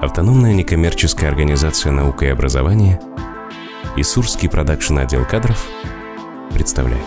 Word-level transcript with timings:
Автономная 0.00 0.54
некоммерческая 0.54 1.28
организация 1.28 1.90
«Наука 1.90 2.26
и 2.26 2.28
образование» 2.28 3.00
и 3.96 4.04
Сурский 4.04 4.48
продакшн 4.48 4.96
отдел 4.98 5.24
кадров 5.24 5.66
представляют. 6.54 7.04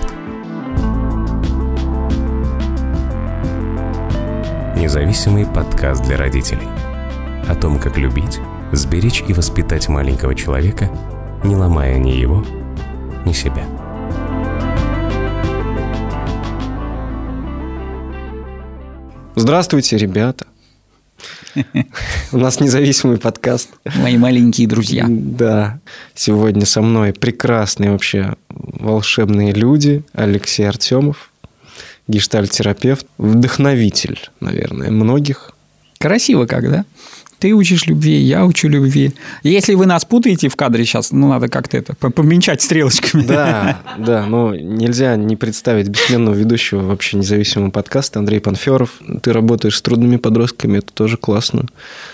Независимый 4.76 5.46
подкаст 5.46 6.04
для 6.04 6.18
родителей. 6.18 6.68
О 7.48 7.56
том, 7.56 7.80
как 7.80 7.98
любить, 7.98 8.42
сберечь 8.74 9.24
и 9.26 9.32
воспитать 9.32 9.88
маленького 9.88 10.36
человека, 10.36 10.92
не 11.46 11.56
ломая 11.56 11.98
ни 11.98 12.10
его, 12.10 12.44
ни 13.26 13.32
себя. 13.32 13.64
Здравствуйте, 19.36 19.96
ребята. 19.96 20.51
У 22.32 22.38
нас 22.38 22.60
независимый 22.60 23.18
подкаст. 23.18 23.70
Мои 23.96 24.18
маленькие 24.18 24.68
друзья. 24.68 25.06
Да. 25.10 25.80
Сегодня 26.16 26.66
со 26.66 26.82
мной 26.82 27.14
прекрасные 27.14 27.92
вообще 27.92 28.36
волшебные 28.50 29.54
люди. 29.54 30.04
Алексей 30.14 30.68
Артемов, 30.68 31.32
гештальтерапевт, 32.08 33.06
вдохновитель, 33.18 34.20
наверное, 34.40 34.92
многих. 34.92 35.52
Красиво 36.00 36.46
как, 36.46 36.70
да? 36.70 36.86
Ты 37.42 37.56
учишь 37.56 37.88
любви, 37.88 38.18
я 38.20 38.46
учу 38.46 38.68
любви. 38.68 39.14
Если 39.42 39.74
вы 39.74 39.88
нас 39.88 40.06
путаете 40.06 40.48
в 40.48 40.56
кадре 40.56 40.86
сейчас, 40.86 41.12
ну, 41.12 41.28
надо 41.28 41.48
как-то 41.48 41.76
это 41.76 41.96
помечать 41.96 42.62
стрелочками. 42.62 43.24
Да, 43.24 43.82
да, 43.98 44.28
но 44.28 44.54
нельзя 44.54 45.16
не 45.16 45.36
представить 45.36 45.88
бессменного 45.88 46.36
ведущего 46.36 46.82
вообще 46.82 47.18
независимого 47.18 47.72
подкаста 47.72 48.20
Андрей 48.20 48.40
Панферов. 48.42 48.92
Ты 49.24 49.34
работаешь 49.34 49.76
с 49.76 49.82
трудными 49.82 50.18
подростками, 50.18 50.78
это 50.78 50.94
тоже 50.94 51.18
классно. 51.18 51.66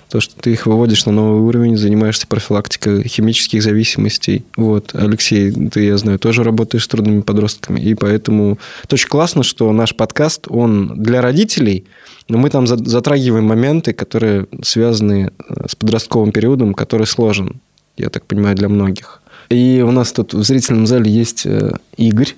То, 0.09 0.22
что 0.22 0.34
ты 0.40 0.53
их 0.53 0.66
выводишь 0.66 1.05
на 1.05 1.12
новый 1.12 1.41
уровень, 1.41 1.75
занимаешься 1.75 2.25
профилактикой 2.25 3.05
химических 3.05 3.62
зависимостей. 3.62 4.45
Вот, 4.56 4.91
Алексей, 4.94 5.52
ты, 5.52 5.84
я 5.84 5.97
знаю, 5.97 6.19
тоже 6.19 6.45
работаешь 6.45 6.86
с 6.86 6.88
трудными 6.88 7.19
подростками, 7.19 7.81
и 7.81 7.95
поэтому 7.95 8.59
это 8.86 8.95
очень 8.95 9.09
классно, 9.09 9.44
что 9.44 9.73
наш 9.73 9.94
подкаст, 9.94 10.45
он 10.47 10.94
для 11.03 11.22
родителей– 11.22 11.84
но 12.30 12.38
мы 12.38 12.50
там 12.50 12.67
затрагиваем 12.67 13.45
моменты, 13.45 13.94
которые 13.94 14.47
связаны 14.62 15.17
э, 15.26 15.68
с 15.68 15.76
подростковым 15.76 16.32
периодом, 16.32 16.73
который 16.73 17.08
сложен, 17.08 17.60
я 17.98 18.10
так 18.10 18.26
понимаю, 18.26 18.56
для 18.56 18.70
многих. 18.70 19.22
И 19.50 19.84
у 19.86 19.92
нас 19.92 20.12
тут 20.12 20.34
в 20.34 20.44
зрительном 20.44 20.88
зале 20.88 21.09
есть 21.09 21.46
э, 21.46 21.72
Игорь, 21.98 22.36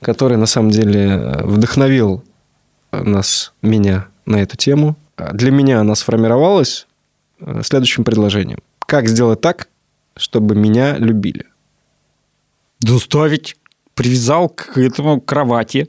который 0.00 0.36
на 0.36 0.46
самом 0.46 0.70
деле 0.70 1.00
э, 1.00 1.44
вдохновил 1.44 2.24
нас, 2.92 3.52
меня 3.62 4.08
на 4.24 4.36
эту 4.36 4.56
тему. 4.56 4.96
Для 5.32 5.50
меня 5.50 5.80
она 5.80 5.94
сформировалась 5.94 6.86
следующим 7.62 8.04
предложением. 8.04 8.60
Как 8.80 9.08
сделать 9.08 9.40
так, 9.40 9.68
чтобы 10.16 10.54
меня 10.54 10.96
любили? 10.96 11.46
Доставить. 12.80 13.56
Привязал 13.94 14.48
к 14.50 14.76
этому 14.76 15.20
кровати, 15.20 15.88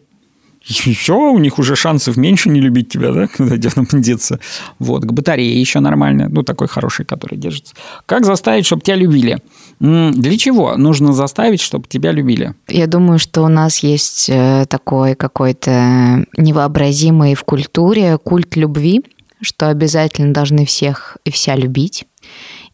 все, 0.68 1.18
у 1.18 1.38
них 1.40 1.60
уже 1.60 1.76
шансов 1.76 2.18
меньше 2.18 2.50
не 2.50 2.60
любить 2.60 2.90
тебя, 2.90 3.12
да, 3.12 3.28
куда 3.38 3.58
там 3.58 3.86
деться. 4.02 4.40
Вот, 4.80 5.04
к 5.04 5.12
батарее 5.12 5.60
еще 5.60 5.80
нормально, 5.80 6.28
ну, 6.30 6.44
такой 6.44 6.68
хороший, 6.68 7.06
который 7.06 7.38
держится. 7.38 7.74
Как 8.06 8.26
заставить, 8.26 8.66
чтобы 8.66 8.82
тебя 8.82 8.96
любили? 8.96 9.40
Для 9.80 10.38
чего 10.38 10.76
нужно 10.76 11.14
заставить, 11.14 11.62
чтобы 11.62 11.88
тебя 11.88 12.12
любили? 12.12 12.56
Я 12.68 12.88
думаю, 12.88 13.20
что 13.20 13.44
у 13.44 13.48
нас 13.48 13.80
есть 13.80 14.30
э, 14.30 14.66
такой 14.68 15.16
какой-то 15.16 16.26
невообразимый 16.36 17.36
в 17.36 17.44
культуре 17.44 18.18
культ 18.18 18.56
любви, 18.56 19.04
что 19.42 19.70
обязательно 19.70 20.34
должны 20.34 20.66
всех 20.66 21.18
и 21.26 21.32
вся 21.32 21.56
любить. 21.56 22.06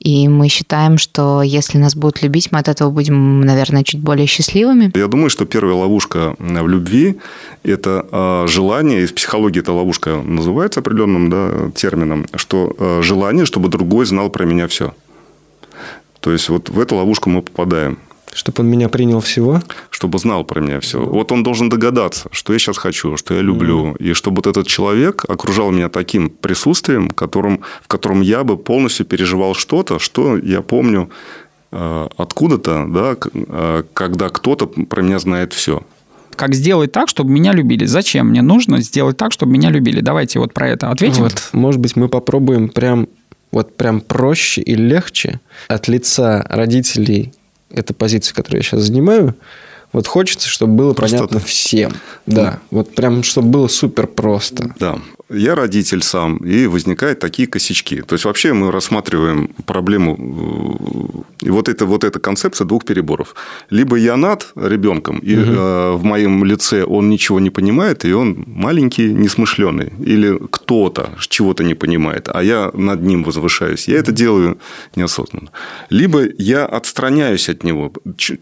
И 0.04 0.28
мы 0.28 0.50
считаем, 0.50 0.98
что 0.98 1.42
если 1.42 1.78
нас 1.78 1.96
будут 1.96 2.22
любить, 2.22 2.52
мы 2.52 2.60
от 2.60 2.68
этого 2.68 2.92
будем, 2.92 3.40
наверное, 3.42 3.84
чуть 3.84 4.02
более 4.02 4.28
счастливыми. 4.28 4.92
Я 4.96 5.08
думаю, 5.08 5.30
что 5.30 5.46
первая 5.46 5.76
ловушка 5.76 6.36
в 6.40 6.68
любви– 6.68 7.20
это 7.64 8.06
а, 8.12 8.46
желание, 8.48 9.04
и 9.04 9.06
в 9.06 9.14
психологии 9.16 9.62
эта 9.62 9.72
ловушка 9.72 10.22
называется 10.22 10.82
определенным 10.82 11.30
да, 11.30 11.72
термином, 11.74 12.26
что 12.36 12.76
а, 12.78 13.02
желание, 13.02 13.46
чтобы 13.46 13.70
другой 13.70 14.06
знал 14.06 14.30
про 14.30 14.44
меня 14.44 14.68
все. 14.68 14.94
То 16.20 16.34
есть, 16.34 16.50
вот 16.50 16.70
в 16.70 16.80
эту 16.80 16.96
ловушку 16.96 17.30
мы 17.30 17.42
попадаем. 17.42 17.98
Чтобы 18.32 18.64
он 18.64 18.68
меня 18.68 18.90
принял 18.90 19.20
всего? 19.20 19.62
Чтобы 19.90 20.18
знал 20.18 20.44
про 20.44 20.60
меня 20.60 20.80
все. 20.80 21.00
Вот 21.04 21.32
он 21.32 21.44
должен 21.44 21.70
догадаться, 21.70 22.30
что 22.32 22.54
я 22.54 22.60
сейчас 22.60 22.78
хочу, 22.78 23.18
что 23.18 23.36
я 23.36 23.42
люблю. 23.42 23.92
Mm. 23.92 23.98
И 23.98 24.14
чтобы 24.14 24.38
вот 24.38 24.48
этот 24.48 24.68
человек 24.68 25.24
окружал 25.28 25.72
меня 25.72 25.90
таким 25.90 26.30
присутствием, 26.30 27.10
которым, 27.10 27.62
в 27.82 27.88
котором 27.88 28.22
я 28.22 28.44
бы 28.44 28.58
полностью 28.58 29.06
переживал 29.06 29.54
что-то, 29.54 30.00
что 30.00 30.38
я 30.38 30.62
помню 30.62 31.10
э, 31.72 32.08
откуда-то, 32.18 32.88
да, 32.90 33.16
э, 33.34 33.84
когда 33.94 34.30
кто-то 34.30 34.68
про 34.68 35.02
меня 35.02 35.20
знает 35.20 35.54
все. 35.54 35.84
Как 36.36 36.56
сделать 36.56 36.92
так, 36.92 37.10
чтобы 37.10 37.30
меня 37.30 37.54
любили? 37.54 37.86
Зачем 37.86 38.30
мне 38.30 38.42
нужно 38.42 38.82
сделать 38.82 39.18
так, 39.18 39.32
чтобы 39.32 39.52
меня 39.52 39.70
любили? 39.70 40.02
Давайте 40.02 40.40
вот 40.40 40.54
про 40.54 40.70
это 40.70 40.90
ответим. 40.90 41.24
Вот, 41.24 41.50
может 41.52 41.80
быть, 41.80 41.96
мы 41.96 42.10
попробуем 42.10 42.70
прям 42.70 43.08
вот 43.52 43.78
прям 43.78 44.02
проще 44.02 44.62
и 44.62 44.74
легче 44.74 45.40
от 45.68 45.88
лица 45.88 46.44
родителей 46.50 47.32
эта 47.74 47.94
позиция, 47.94 48.34
которую 48.34 48.60
я 48.60 48.64
сейчас 48.64 48.82
занимаю, 48.84 49.36
вот 49.92 50.08
хочется, 50.08 50.48
чтобы 50.48 50.74
было 50.74 50.94
Простота. 50.94 51.28
понятно 51.28 51.48
всем. 51.48 51.94
Да, 52.26 52.36
да, 52.44 52.60
вот 52.72 52.96
прям, 52.96 53.22
чтобы 53.24 53.50
было 53.50 53.68
супер 53.68 54.08
просто. 54.08 54.74
Да 54.80 55.00
я 55.30 55.56
родитель 55.56 56.02
сам, 56.02 56.38
и 56.38 56.68
возникают 56.68 57.20
такие 57.20 57.48
косячки. 57.48 58.02
То 58.02 58.14
есть, 58.14 58.26
вообще 58.26 58.54
мы 58.54 58.72
рассматриваем 58.72 59.50
проблему, 59.66 61.26
и 61.42 61.50
вот 61.50 61.70
это, 61.70 61.86
вот 61.86 62.04
эта 62.04 62.20
концепция 62.20 62.66
двух 62.66 62.86
переборов. 62.86 63.36
Либо 63.70 63.96
я 63.98 64.18
над 64.18 64.52
ребенком, 64.56 65.20
и 65.20 65.36
угу. 65.36 65.52
э, 65.52 65.92
в 65.94 66.04
моем 66.04 66.44
лице 66.46 66.84
он 66.84 67.10
ничего 67.10 67.40
не 67.40 67.50
понимает, 67.50 68.06
и 68.06 68.14
он 68.14 68.44
маленький, 68.48 69.14
несмышленый. 69.14 69.94
Или 70.00 70.40
кто-то 70.52 71.10
чего-то 71.20 71.64
не 71.64 71.76
понимает, 71.76 72.30
а 72.34 72.44
я 72.44 72.72
над 72.74 73.02
ним 73.02 73.24
возвышаюсь. 73.24 73.88
Я 73.88 73.98
это 73.98 74.12
делаю 74.12 74.58
неосознанно. 74.96 75.50
Либо 75.90 76.22
я 76.38 76.66
отстраняюсь 76.66 77.50
от 77.50 77.64
него, 77.64 77.92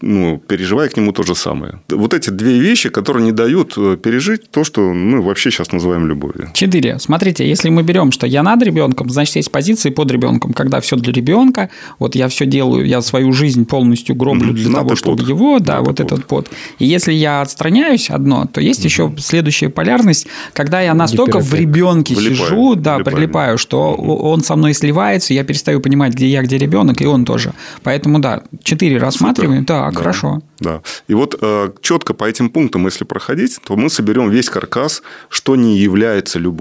ну, 0.02 0.42
переживая 0.48 0.90
к 0.90 0.98
нему 0.98 1.12
то 1.12 1.24
же 1.24 1.36
самое. 1.36 1.80
Вот 1.90 2.14
эти 2.14 2.30
две 2.30 2.60
вещи, 2.60 2.90
которые 2.90 3.24
не 3.24 3.32
дают 3.32 3.78
э, 3.78 3.98
пережить 3.98 4.52
то, 4.52 4.64
что 4.64 4.82
мы 4.94 5.22
вообще 5.22 5.52
сейчас 5.52 5.72
называем 5.72 6.08
любовью. 6.08 6.50
Четыре 6.54 6.71
4. 6.72 7.00
Смотрите, 7.00 7.48
если 7.48 7.70
мы 7.70 7.84
берем, 7.84 8.12
что 8.12 8.28
я 8.28 8.44
над 8.44 8.62
ребенком, 8.64 9.10
значит, 9.10 9.36
есть 9.36 9.52
позиции 9.52 9.90
под 9.90 10.12
ребенком, 10.12 10.54
когда 10.54 10.80
все 10.80 10.96
для 10.96 11.14
ребенка, 11.14 11.70
вот 12.00 12.16
я 12.16 12.28
все 12.28 12.46
делаю, 12.46 12.86
я 12.86 13.02
свою 13.02 13.34
жизнь 13.34 13.66
полностью 13.66 14.16
гроблю 14.16 14.54
для 14.54 14.72
того, 14.72 14.96
чтобы 14.96 15.18
под. 15.18 15.28
его, 15.28 15.60
да, 15.60 15.80
вот 15.80 15.98
под. 15.98 16.00
этот 16.00 16.26
под. 16.26 16.50
И 16.80 16.86
если 16.86 17.14
я 17.14 17.42
отстраняюсь 17.42 18.10
одно, 18.10 18.46
то 18.46 18.62
есть 18.62 18.86
еще 18.86 19.14
следующая 19.18 19.70
полярность, 19.70 20.28
когда 20.54 20.82
я 20.82 20.94
настолько 20.94 21.40
в 21.40 21.54
ребенке 21.54 22.16
сижу, 22.16 22.76
да, 22.76 22.96
Влипаю. 22.96 23.16
прилипаю, 23.16 23.58
что 23.58 23.94
он 23.94 24.42
со 24.42 24.56
мной 24.56 24.74
сливается, 24.74 25.34
я 25.34 25.44
перестаю 25.44 25.82
понимать, 25.82 26.14
где 26.14 26.28
я, 26.28 26.42
где 26.42 26.58
ребенок, 26.58 27.02
и 27.02 27.06
он 27.06 27.26
тоже. 27.26 27.54
Поэтому, 27.84 28.20
да, 28.20 28.44
4 28.64 28.98
рассматриваем, 28.98 29.62
Супер. 29.62 29.76
да, 29.76 29.92
да, 29.92 29.98
хорошо. 29.98 30.42
Да. 30.60 30.82
И 31.08 31.14
вот 31.14 31.36
э, 31.42 31.72
четко 31.82 32.14
по 32.14 32.26
этим 32.26 32.50
пунктам, 32.50 32.86
если 32.86 33.04
проходить, 33.04 33.60
то 33.64 33.76
мы 33.76 33.90
соберем 33.90 34.30
весь 34.30 34.50
каркас, 34.50 35.02
что 35.30 35.56
не 35.56 35.78
является 35.78 36.40
любовью. 36.40 36.61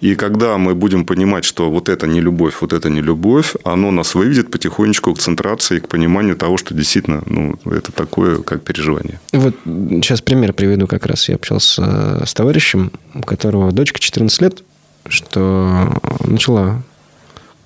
И 0.00 0.16
когда 0.16 0.58
мы 0.58 0.74
будем 0.74 1.04
понимать, 1.04 1.44
что 1.44 1.70
вот 1.70 1.88
это 1.88 2.08
не 2.08 2.20
любовь, 2.20 2.54
вот 2.60 2.72
это 2.72 2.90
не 2.90 3.00
любовь, 3.00 3.54
оно 3.64 3.92
нас 3.92 4.16
выведет 4.16 4.50
потихонечку 4.50 5.14
к 5.14 5.18
центрации, 5.18 5.78
к 5.78 5.86
пониманию 5.86 6.36
того, 6.36 6.56
что 6.56 6.74
действительно 6.74 7.22
ну, 7.26 7.54
это 7.66 7.92
такое, 7.92 8.38
как 8.38 8.62
переживание. 8.62 9.20
Вот 9.32 9.54
сейчас 9.64 10.20
пример 10.20 10.52
приведу 10.52 10.88
как 10.88 11.06
раз. 11.06 11.28
Я 11.28 11.36
общался 11.36 12.26
с 12.26 12.34
товарищем, 12.34 12.90
у 13.14 13.22
которого 13.22 13.70
дочка 13.70 14.00
14 14.00 14.42
лет, 14.42 14.64
что 15.08 15.96
начала 16.24 16.82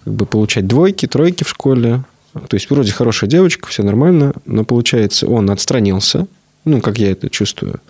как 0.04 0.12
бы 0.12 0.26
получать 0.26 0.66
двойки, 0.66 1.06
тройки 1.06 1.44
в 1.44 1.48
школе, 1.48 2.04
то 2.48 2.54
есть, 2.54 2.68
вроде 2.70 2.92
хорошая 2.92 3.30
девочка, 3.30 3.68
все 3.68 3.82
нормально, 3.82 4.34
но 4.44 4.64
получается, 4.64 5.26
он 5.26 5.50
отстранился, 5.50 6.26
ну, 6.64 6.80
как 6.80 6.98
я 6.98 7.10
это 7.10 7.30
чувствую. 7.30 7.80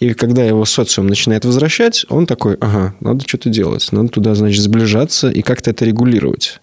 И 0.00 0.14
когда 0.14 0.42
его 0.42 0.64
социум 0.64 1.08
начинает 1.08 1.44
возвращать, 1.44 2.06
он 2.08 2.26
такой, 2.26 2.56
ага, 2.56 2.94
надо 3.00 3.22
что-то 3.28 3.50
делать, 3.50 3.86
надо 3.92 4.08
туда, 4.08 4.34
значит, 4.34 4.62
сближаться 4.62 5.30
и 5.30 5.42
как-то 5.42 5.70
это 5.70 5.84
регулировать. 5.84 6.60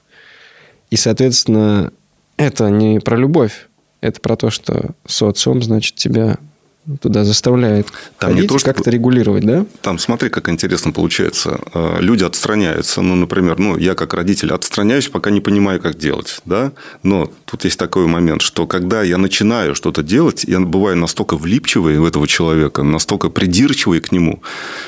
И, 0.89 0.95
соответственно, 0.95 1.91
это 2.37 2.69
не 2.69 2.99
про 2.99 3.15
любовь, 3.15 3.67
это 4.01 4.19
про 4.21 4.35
то, 4.35 4.49
что 4.49 4.95
социум, 5.05 5.61
значит, 5.61 5.95
тебя 5.95 6.37
туда 7.01 7.23
заставляет 7.23 7.87
там 8.17 8.35
не 8.35 8.43
то, 8.43 8.57
что... 8.57 8.71
как-то 8.71 8.89
регулировать, 8.89 9.45
да? 9.45 9.65
Там 9.81 9.99
смотри, 9.99 10.29
как 10.29 10.49
интересно 10.49 10.91
получается. 10.91 11.59
Э, 11.73 11.97
люди 11.99 12.23
отстраняются. 12.23 13.01
Ну, 13.01 13.15
например, 13.15 13.59
ну, 13.59 13.77
я 13.77 13.93
как 13.93 14.13
родитель 14.13 14.51
отстраняюсь, 14.53 15.07
пока 15.09 15.29
не 15.29 15.41
понимаю, 15.41 15.81
как 15.81 15.97
делать. 15.97 16.39
Да? 16.45 16.71
Но 17.03 17.29
тут 17.45 17.65
есть 17.65 17.77
такой 17.77 18.07
момент, 18.07 18.41
что 18.41 18.67
когда 18.67 19.03
я 19.03 19.17
начинаю 19.17 19.75
что-то 19.75 20.01
делать, 20.03 20.43
я 20.45 20.59
бываю 20.59 20.97
настолько 20.97 21.35
влипчивый 21.35 21.99
в 21.99 22.05
этого 22.05 22.27
человека, 22.27 22.83
настолько 22.83 23.29
придирчивый 23.29 23.99
к 23.99 24.11
нему, 24.11 24.41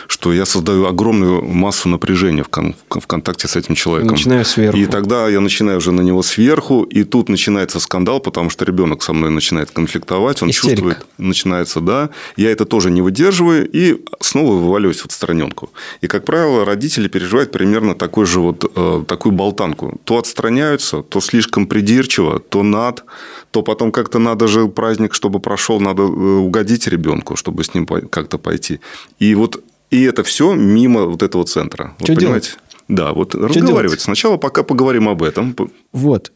что 0.07 0.33
я 0.33 0.45
создаю 0.45 0.85
огромную 0.85 1.43
массу 1.43 1.89
напряжения 1.89 2.43
в, 2.43 2.49
кон- 2.49 2.75
в 2.89 3.07
контакте 3.07 3.47
с 3.47 3.55
этим 3.55 3.75
человеком. 3.75 4.13
Начинаю 4.13 4.45
сверху. 4.45 4.77
И 4.77 4.85
тогда 4.85 5.27
я 5.27 5.41
начинаю 5.41 5.79
уже 5.79 5.91
на 5.91 6.01
него 6.01 6.23
сверху, 6.23 6.83
и 6.83 7.03
тут 7.03 7.29
начинается 7.29 7.79
скандал, 7.79 8.19
потому 8.19 8.49
что 8.49 8.65
ребенок 8.65 9.03
со 9.03 9.13
мной 9.13 9.29
начинает 9.31 9.71
конфликтовать, 9.71 10.41
он 10.41 10.49
Истерика. 10.49 10.81
чувствует, 10.81 11.05
начинается 11.17 11.81
да, 11.89 12.09
я 12.37 12.51
это 12.51 12.65
тоже 12.65 12.91
не 12.91 13.01
выдерживаю 13.01 13.67
и 13.67 14.05
снова 14.19 14.53
вываливаюсь 14.53 14.99
в 14.99 15.05
отстраненку. 15.05 15.69
И, 16.01 16.07
как 16.07 16.23
правило, 16.23 16.65
родители 16.65 17.07
переживают 17.07 17.51
примерно 17.51 17.95
такой 17.95 18.25
же 18.25 18.39
вот, 18.39 18.71
э, 18.75 19.03
такую 19.07 19.33
болтанку. 19.33 19.99
То 20.03 20.17
отстраняются, 20.17 21.01
то 21.01 21.19
слишком 21.21 21.65
придирчиво, 21.65 22.39
то 22.39 22.63
над, 22.63 23.03
то 23.51 23.63
потом 23.63 23.91
как-то 23.91 24.19
надо 24.19 24.47
же 24.47 24.67
праздник, 24.67 25.13
чтобы 25.15 25.39
прошел, 25.39 25.79
надо 25.79 26.03
э, 26.03 26.05
угодить 26.05 26.87
ребенку, 26.87 27.35
чтобы 27.35 27.63
с 27.63 27.73
ним 27.73 27.85
как-то 27.87 28.37
пойти. 28.37 28.79
И 29.19 29.35
вот 29.35 29.63
и 29.89 30.03
это 30.03 30.23
все 30.23 30.53
мимо 30.53 31.05
вот 31.05 31.23
этого 31.23 31.43
центра. 31.45 31.95
Что 32.03 32.13
вот, 32.13 32.19
делать? 32.19 32.57
Да, 32.89 33.13
вот 33.13 33.29
Что 33.29 33.47
разговаривать. 33.47 33.81
делать? 33.81 34.01
Сначала 34.01 34.37
пока 34.37 34.63
поговорим 34.63 35.07
об 35.07 35.21
этом. 35.21 35.55
Вот, 35.93 36.31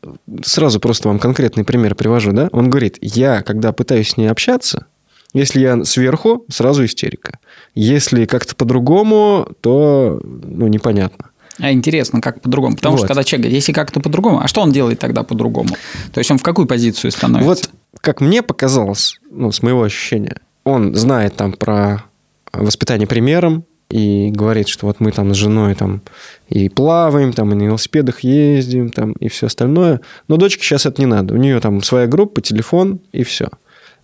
сразу 0.46 0.80
просто 0.80 1.08
вам 1.08 1.20
конкретный 1.20 1.64
пример 1.64 1.96
привожу, 1.96 2.32
да? 2.32 2.48
Он 2.52 2.70
говорит, 2.70 2.98
я, 3.02 3.42
когда 3.42 3.74
пытаюсь 3.74 4.10
с 4.10 4.18
ней 4.18 4.28
общаться, 4.28 4.86
если 5.34 5.62
я 5.62 5.84
сверху, 5.84 6.46
сразу 6.50 6.86
истерика. 6.86 7.40
Если 7.76 8.26
как-то 8.26 8.56
по-другому, 8.56 9.48
то, 9.62 10.20
ну, 10.24 10.68
непонятно. 10.68 11.30
А 11.60 11.72
интересно, 11.72 12.22
как 12.22 12.42
по-другому? 12.42 12.76
Потому 12.76 12.94
Вот. 12.94 13.00
что 13.00 13.08
когда 13.08 13.24
человек 13.24 13.44
говорит, 13.44 13.56
если 13.56 13.74
как-то 13.74 14.00
по-другому, 14.00 14.42
а 14.42 14.48
что 14.48 14.62
он 14.62 14.72
делает 14.72 15.00
тогда 15.00 15.24
по-другому? 15.24 15.70
То 16.12 16.20
есть 16.20 16.32
он 16.32 16.38
в 16.38 16.44
какую 16.44 16.68
позицию 16.68 17.12
становится? 17.12 17.48
Вот, 17.48 17.70
как 18.02 18.22
мне 18.22 18.42
показалось, 18.42 19.20
ну, 19.30 19.52
с 19.52 19.62
моего 19.62 19.84
ощущения, 19.84 20.38
он 20.64 20.96
знает 20.96 21.36
там 21.36 21.54
про 21.54 22.06
воспитание 22.52 23.08
примером 23.08 23.66
и 23.90 24.32
говорит, 24.32 24.68
что 24.68 24.88
вот 24.88 25.00
мы 25.00 25.12
там 25.12 25.34
с 25.34 25.38
женой 25.38 25.76
там 25.76 26.02
и 26.50 26.70
плаваем, 26.70 27.34
там 27.34 27.52
и 27.52 27.56
на 27.56 27.64
велосипедах 27.64 28.22
ездим, 28.22 28.90
там 28.90 29.12
и 29.14 29.28
все 29.28 29.48
остальное. 29.48 30.02
Но 30.28 30.38
дочке 30.38 30.64
сейчас 30.64 30.86
это 30.88 31.00
не 31.02 31.06
надо. 31.06 31.36
У 31.36 31.38
нее 31.38 31.60
там 31.60 31.84
своя 31.84 32.08
группа, 32.08 32.42
телефон 32.42 33.00
и 33.12 33.24
все. 33.24 33.50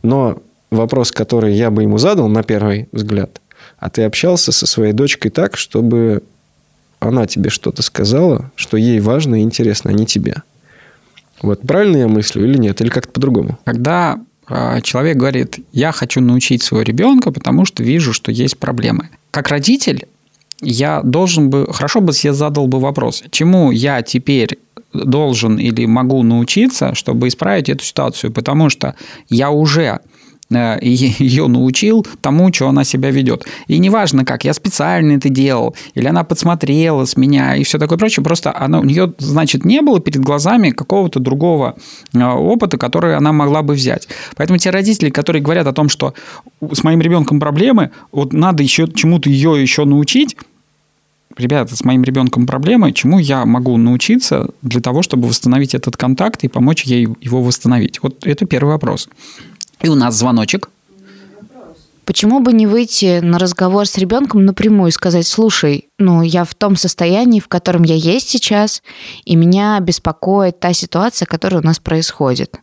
Но 0.04 0.42
вопрос, 0.72 1.12
который 1.12 1.54
я 1.54 1.72
бы 1.72 1.84
ему 1.84 1.98
задал 1.98 2.28
на 2.28 2.44
первый 2.44 2.88
взгляд, 2.92 3.42
а 3.78 3.90
ты 3.90 4.04
общался 4.04 4.52
со 4.52 4.66
своей 4.66 4.94
дочкой 4.94 5.32
так, 5.32 5.58
чтобы 5.58 6.24
она 7.00 7.26
тебе 7.26 7.50
что-то 7.50 7.82
сказала, 7.82 8.52
что 8.56 8.78
ей 8.78 9.00
важно 9.00 9.40
и 9.40 9.44
интересно, 9.44 9.90
а 9.90 9.94
не 9.94 10.06
тебе. 10.06 10.44
Вот 11.42 11.62
правильно 11.62 11.98
я 11.98 12.08
мыслю 12.08 12.44
или 12.44 12.58
нет? 12.58 12.82
Или 12.82 12.90
как-то 12.90 13.14
по-другому? 13.14 13.58
Когда 13.64 14.20
э, 14.50 14.82
человек 14.82 15.18
говорит, 15.18 15.60
я 15.72 15.94
хочу 15.94 16.20
научить 16.20 16.62
своего 16.62 16.84
ребенка, 16.84 17.32
потому 17.32 17.66
что 17.66 17.84
вижу, 17.84 18.12
что 18.12 18.32
есть 18.32 18.58
проблемы. 18.58 19.10
Как 19.32 19.48
родитель, 19.48 20.08
я 20.62 21.02
должен 21.02 21.50
бы, 21.50 21.72
хорошо 21.72 22.02
бы 22.02 22.12
себе 22.12 22.34
задал 22.34 22.68
бы 22.68 22.80
вопрос, 22.80 23.24
чему 23.32 23.72
я 23.72 24.02
теперь 24.02 24.60
должен 24.94 25.58
или 25.58 25.86
могу 25.86 26.24
научиться, 26.24 26.96
чтобы 26.96 27.28
исправить 27.28 27.70
эту 27.70 27.84
ситуацию, 27.86 28.34
потому 28.34 28.70
что 28.70 28.96
я 29.30 29.52
уже 29.52 30.00
ее 30.82 31.48
научил 31.48 32.06
тому, 32.22 32.52
что 32.52 32.68
она 32.68 32.84
себя 32.84 33.12
ведет. 33.12 33.46
И 33.68 33.78
неважно 33.78 34.26
как, 34.26 34.46
я 34.46 34.54
специально 34.54 35.14
это 35.14 35.30
делал, 35.30 35.76
или 35.94 36.08
она 36.08 36.24
подсмотрела 36.24 37.06
с 37.06 37.16
меня 37.18 37.56
и 37.56 37.64
все 37.64 37.78
такое 37.78 37.98
прочее, 37.98 38.24
просто 38.24 38.56
она, 38.56 38.80
у 38.80 38.84
нее, 38.84 39.14
значит, 39.20 39.66
не 39.66 39.82
было 39.82 40.00
перед 40.00 40.22
глазами 40.22 40.72
какого-то 40.72 41.20
другого 41.20 41.76
э, 42.14 42.24
опыта, 42.24 42.78
который 42.78 43.16
она 43.16 43.32
могла 43.32 43.62
бы 43.62 43.74
взять. 43.74 44.08
Поэтому 44.36 44.58
те 44.58 44.72
родители, 44.72 45.10
которые 45.10 45.42
говорят 45.42 45.68
о 45.68 45.74
том, 45.74 45.90
что 45.90 46.14
с 46.72 46.84
моим 46.84 47.02
ребенком 47.02 47.40
проблемы, 47.40 47.92
вот 48.12 48.34
надо 48.34 48.64
еще 48.64 48.88
чему-то 48.88 49.30
ее 49.30 49.62
еще 49.62 49.86
научить, 49.86 50.36
ребята, 51.38 51.76
с 51.76 51.84
моим 51.84 52.04
ребенком 52.04 52.46
проблемы, 52.46 52.92
чему 52.92 53.20
я 53.20 53.46
могу 53.46 53.78
научиться 53.78 54.50
для 54.62 54.82
того, 54.82 55.02
чтобы 55.02 55.28
восстановить 55.28 55.76
этот 55.76 55.96
контакт 55.98 56.44
и 56.44 56.48
помочь 56.48 56.84
ей 56.84 57.08
его 57.22 57.42
восстановить? 57.42 58.02
Вот 58.02 58.26
это 58.26 58.46
первый 58.46 58.72
вопрос. 58.72 59.10
И 59.82 59.90
у 59.90 59.96
нас 59.96 60.16
звоночек. 60.16 60.70
Почему 62.10 62.40
бы 62.40 62.54
не 62.54 62.66
выйти 62.66 63.20
на 63.20 63.38
разговор 63.38 63.86
с 63.86 63.96
ребенком 63.96 64.44
напрямую 64.44 64.90
и 64.90 64.92
сказать, 64.92 65.28
слушай, 65.28 65.90
ну, 66.00 66.24
я 66.24 66.44
в 66.44 66.56
том 66.56 66.76
состоянии, 66.76 67.40
в 67.40 67.48
котором 67.48 67.84
я 67.84 67.94
есть 67.94 68.30
сейчас, 68.30 68.82
и 69.26 69.36
меня 69.36 69.80
беспокоит 69.80 70.60
та 70.60 70.74
ситуация, 70.74 71.28
которая 71.28 71.62
у 71.62 71.64
нас 71.64 71.78
происходит. 71.78 72.56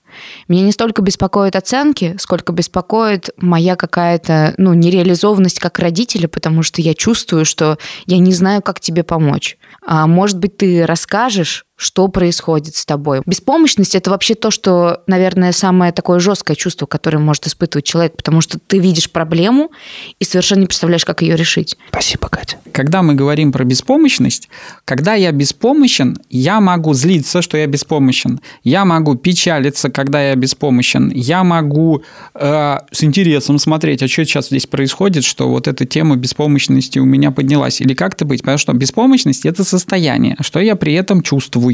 Меня 0.48 0.62
не 0.62 0.72
столько 0.72 1.00
беспокоят 1.00 1.54
оценки, 1.54 2.16
сколько 2.18 2.52
беспокоит 2.52 3.30
моя 3.36 3.76
какая-то, 3.76 4.54
ну, 4.56 4.74
нереализованность 4.74 5.60
как 5.60 5.78
родителя, 5.78 6.26
потому 6.26 6.64
что 6.64 6.82
я 6.82 6.94
чувствую, 6.94 7.44
что 7.44 7.78
я 8.06 8.18
не 8.18 8.32
знаю, 8.32 8.62
как 8.62 8.80
тебе 8.80 9.04
помочь. 9.04 9.58
А 9.86 10.08
может 10.08 10.38
быть, 10.38 10.56
ты 10.56 10.84
расскажешь, 10.84 11.66
что 11.76 12.08
происходит 12.08 12.74
с 12.74 12.86
тобой. 12.86 13.20
Беспомощность– 13.26 13.94
это 13.96 14.10
вообще 14.10 14.34
то, 14.34 14.50
что, 14.50 15.02
наверное, 15.06 15.52
самое 15.52 15.92
такое 15.92 16.20
жесткое 16.20 16.56
чувство, 16.56 16.86
которое 16.86 17.18
может 17.18 17.46
испытывать 17.46 17.84
человек, 17.84 18.16
потому 18.16 18.40
что 18.40 18.58
ты 18.58 18.78
видишь 18.78 19.10
проблему 19.10 19.70
и 20.18 20.24
совершенно 20.24 20.60
не 20.60 20.66
представляешь, 20.66 21.04
как 21.04 21.20
ее 21.20 21.36
решить. 21.36 21.76
Спасибо, 21.90 22.28
Катя. 22.28 22.56
Когда 22.72 23.02
мы 23.02 23.14
говорим 23.14 23.52
про 23.52 23.64
беспомощность, 23.64 24.48
когда 24.84 25.14
я 25.14 25.32
беспомощен, 25.32 26.18
я 26.30 26.60
могу 26.60 26.94
злиться, 26.94 27.42
что 27.42 27.58
я 27.58 27.66
беспомощен. 27.66 28.40
Я 28.64 28.84
могу 28.84 29.14
печалиться, 29.14 29.90
когда 29.90 30.22
я 30.22 30.34
беспомощен. 30.34 31.10
Я 31.10 31.44
могу 31.44 32.02
э, 32.34 32.78
с 32.90 33.04
интересом 33.04 33.58
смотреть, 33.58 34.02
а 34.02 34.08
что 34.08 34.24
сейчас 34.24 34.46
здесь 34.46 34.66
происходит, 34.66 35.24
что 35.24 35.48
вот 35.48 35.68
эта 35.68 35.84
тема 35.84 36.16
беспомощности 36.16 36.98
у 36.98 37.04
меня 37.04 37.30
поднялась. 37.30 37.80
Или 37.80 37.92
как-то 37.92 38.24
быть. 38.24 38.40
Потому 38.40 38.58
что 38.58 38.72
беспомощность– 38.72 39.44
это 39.44 39.62
состояние. 39.64 40.36
Что 40.40 40.60
я 40.60 40.76
при 40.76 40.94
этом 40.94 41.22
чувствую? 41.22 41.65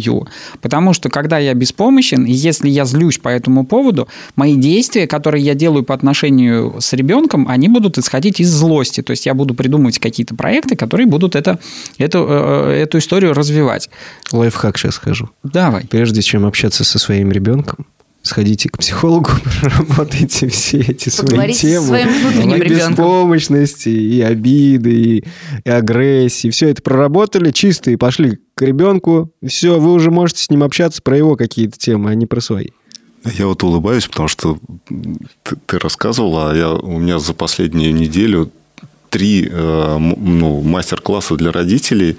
Потому 0.60 0.92
что 0.92 1.08
когда 1.08 1.38
я 1.38 1.54
беспомощен, 1.54 2.24
и 2.24 2.32
если 2.32 2.68
я 2.68 2.84
злюсь 2.84 3.18
по 3.18 3.28
этому 3.28 3.64
поводу, 3.64 4.08
мои 4.36 4.56
действия, 4.56 5.06
которые 5.06 5.44
я 5.44 5.54
делаю 5.54 5.84
по 5.84 5.94
отношению 5.94 6.76
с 6.80 6.92
ребенком, 6.92 7.46
они 7.48 7.68
будут 7.68 7.98
исходить 7.98 8.40
из 8.40 8.50
злости. 8.50 9.02
То 9.02 9.12
есть 9.12 9.26
я 9.26 9.34
буду 9.34 9.54
придумывать 9.54 9.98
какие-то 9.98 10.34
проекты, 10.34 10.76
которые 10.76 11.06
будут 11.06 11.36
это, 11.36 11.58
эту, 11.98 12.26
э, 12.28 12.82
эту 12.82 12.98
историю 12.98 13.34
развивать. 13.34 13.90
Лайфхак 14.32 14.78
сейчас 14.78 14.94
скажу. 14.94 15.30
Давай. 15.42 15.86
Прежде 15.86 16.22
чем 16.22 16.46
общаться 16.46 16.84
со 16.84 16.98
своим 16.98 17.32
ребенком, 17.32 17.86
сходите 18.22 18.68
к 18.68 18.78
психологу, 18.78 19.30
проработайте 19.60 20.48
все 20.48 20.78
эти 20.78 21.08
свои 21.08 21.52
темы. 21.52 21.86
своим 21.86 22.08
внутренним 22.08 22.56
и 22.56 22.60
ребенком. 22.60 22.90
беспомощности, 22.90 23.88
и 23.88 24.20
обиды, 24.20 24.92
и, 24.92 25.24
и 25.64 25.70
агрессии. 25.70 26.50
Все 26.50 26.68
это 26.68 26.82
проработали 26.82 27.50
чисто 27.50 27.90
и 27.90 27.96
пошли 27.96 28.38
к 28.54 28.62
ребенку. 28.62 29.32
Все, 29.46 29.78
вы 29.78 29.92
уже 29.92 30.10
можете 30.10 30.42
с 30.42 30.50
ним 30.50 30.62
общаться 30.62 31.02
про 31.02 31.16
его 31.16 31.36
какие-то 31.36 31.78
темы, 31.78 32.10
а 32.10 32.14
не 32.14 32.26
про 32.26 32.40
свои. 32.40 32.68
Я 33.24 33.46
вот 33.46 33.62
улыбаюсь, 33.62 34.06
потому 34.06 34.28
что 34.28 34.58
ты, 35.44 35.56
ты 35.66 35.78
рассказывал, 35.78 36.48
а 36.48 36.56
я, 36.56 36.72
у 36.72 36.98
меня 36.98 37.18
за 37.20 37.34
последнюю 37.34 37.94
неделю 37.94 38.50
три 39.10 39.48
э, 39.48 39.98
ну, 39.98 40.62
мастер-класса 40.62 41.36
для 41.36 41.52
родителей. 41.52 42.16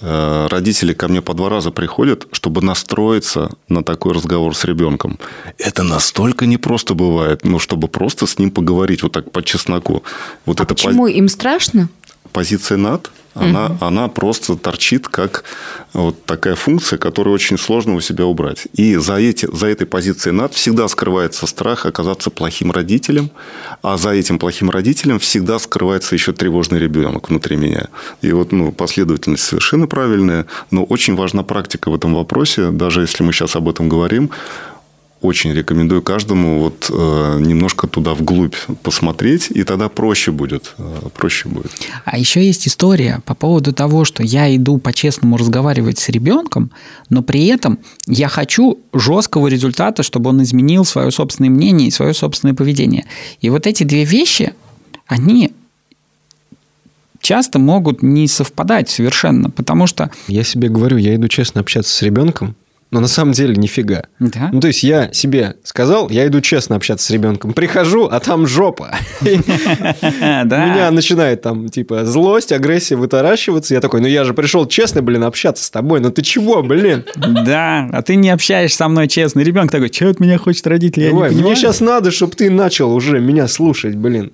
Э, 0.00 0.46
Родители 0.50 0.92
ко 0.94 1.08
мне 1.08 1.20
по 1.22 1.34
два 1.34 1.48
раза 1.48 1.70
приходят, 1.70 2.26
чтобы 2.32 2.62
настроиться 2.62 3.50
на 3.68 3.82
такой 3.82 4.12
разговор 4.12 4.54
с 4.54 4.64
ребенком. 4.64 5.18
Это 5.58 5.82
настолько 5.82 6.46
непросто 6.46 6.94
бывает, 6.94 7.44
ну, 7.44 7.58
чтобы 7.58 7.88
просто 7.88 8.26
с 8.26 8.38
ним 8.38 8.50
поговорить 8.50 9.02
вот 9.02 9.12
так 9.12 9.30
по 9.32 9.42
чесноку. 9.42 10.02
Вот 10.46 10.60
А 10.60 10.64
пози- 10.64 10.68
почему 10.68 11.06
им 11.06 11.28
страшно? 11.28 11.88
Позиция 12.32 12.78
над, 12.78 13.10
она, 13.38 13.76
она 13.80 14.08
просто 14.08 14.56
торчит 14.56 15.08
как 15.08 15.44
вот 15.92 16.24
такая 16.24 16.54
функция, 16.54 16.98
которую 16.98 17.34
очень 17.34 17.58
сложно 17.58 17.94
у 17.94 18.00
себя 18.00 18.26
убрать. 18.26 18.66
И 18.74 18.96
за, 18.96 19.16
эти, 19.16 19.48
за 19.50 19.68
этой 19.68 19.86
позицией 19.86 20.34
над 20.34 20.54
всегда 20.54 20.88
скрывается 20.88 21.46
страх 21.46 21.86
оказаться 21.86 22.30
плохим 22.30 22.72
родителем, 22.72 23.30
а 23.82 23.96
за 23.96 24.10
этим 24.10 24.38
плохим 24.38 24.70
родителем 24.70 25.18
всегда 25.18 25.58
скрывается 25.58 26.14
еще 26.14 26.32
тревожный 26.32 26.78
ребенок 26.78 27.28
внутри 27.28 27.56
меня. 27.56 27.88
И 28.22 28.32
вот 28.32 28.52
ну, 28.52 28.72
последовательность 28.72 29.44
совершенно 29.44 29.86
правильная, 29.86 30.46
но 30.70 30.84
очень 30.84 31.14
важна 31.14 31.42
практика 31.42 31.90
в 31.90 31.94
этом 31.94 32.14
вопросе, 32.14 32.70
даже 32.70 33.02
если 33.02 33.22
мы 33.22 33.32
сейчас 33.32 33.56
об 33.56 33.68
этом 33.68 33.88
говорим, 33.88 34.30
очень 35.20 35.52
рекомендую 35.52 36.02
каждому 36.02 36.60
вот 36.60 36.90
э, 36.90 37.40
немножко 37.40 37.88
туда 37.88 38.14
вглубь 38.14 38.54
посмотреть, 38.82 39.50
и 39.50 39.64
тогда 39.64 39.88
проще 39.88 40.30
будет. 40.30 40.74
Э, 40.78 41.08
проще 41.14 41.48
будет. 41.48 41.72
А 42.04 42.16
еще 42.18 42.44
есть 42.44 42.68
история 42.68 43.20
по 43.24 43.34
поводу 43.34 43.72
того, 43.72 44.04
что 44.04 44.22
я 44.22 44.54
иду 44.54 44.78
по-честному 44.78 45.36
разговаривать 45.36 45.98
с 45.98 46.08
ребенком, 46.08 46.70
но 47.10 47.22
при 47.22 47.46
этом 47.46 47.80
я 48.06 48.28
хочу 48.28 48.78
жесткого 48.92 49.48
результата, 49.48 50.02
чтобы 50.02 50.30
он 50.30 50.42
изменил 50.42 50.84
свое 50.84 51.10
собственное 51.10 51.50
мнение 51.50 51.88
и 51.88 51.90
свое 51.90 52.14
собственное 52.14 52.54
поведение. 52.54 53.06
И 53.40 53.50
вот 53.50 53.66
эти 53.66 53.82
две 53.82 54.04
вещи, 54.04 54.54
они 55.06 55.52
часто 57.20 57.58
могут 57.58 58.02
не 58.02 58.28
совпадать 58.28 58.88
совершенно, 58.88 59.50
потому 59.50 59.86
что... 59.88 60.10
Я 60.28 60.44
себе 60.44 60.68
говорю, 60.68 60.96
я 60.96 61.16
иду 61.16 61.26
честно 61.26 61.60
общаться 61.60 61.92
с 61.92 62.02
ребенком, 62.02 62.54
но 62.90 63.00
на 63.00 63.08
самом 63.08 63.32
деле 63.32 63.54
нифига. 63.56 64.04
Да? 64.18 64.48
Ну, 64.52 64.60
то 64.60 64.68
есть 64.68 64.82
я 64.82 65.12
себе 65.12 65.56
сказал, 65.62 66.08
я 66.08 66.26
иду 66.26 66.40
честно 66.40 66.76
общаться 66.76 67.06
с 67.06 67.10
ребенком. 67.10 67.52
Прихожу, 67.52 68.06
а 68.06 68.18
там 68.20 68.46
жопа. 68.46 68.94
Меня 69.20 70.90
начинает 70.90 71.42
там, 71.42 71.68
типа, 71.68 72.04
злость, 72.06 72.52
агрессия 72.52 72.96
вытаращиваться. 72.96 73.74
Я 73.74 73.80
такой, 73.80 74.00
ну 74.00 74.06
я 74.06 74.24
же 74.24 74.32
пришел 74.32 74.66
честно, 74.66 75.02
блин, 75.02 75.24
общаться 75.24 75.64
с 75.64 75.70
тобой. 75.70 76.00
Ну 76.00 76.10
ты 76.10 76.22
чего, 76.22 76.62
блин? 76.62 77.04
Да, 77.16 77.88
а 77.92 78.02
ты 78.02 78.16
не 78.16 78.30
общаешься 78.30 78.78
со 78.78 78.88
мной 78.88 79.08
честно. 79.08 79.40
Ребенок 79.40 79.70
такой, 79.70 79.92
что 79.92 80.08
от 80.08 80.20
меня 80.20 80.38
хочет 80.38 80.66
родители? 80.66 81.04
Я 81.04 81.12
Ой, 81.12 81.30
мне 81.30 81.54
сейчас 81.56 81.80
надо, 81.80 82.10
чтобы 82.10 82.34
ты 82.34 82.50
начал 82.50 82.94
уже 82.94 83.20
меня 83.20 83.48
слушать, 83.48 83.96
блин. 83.96 84.32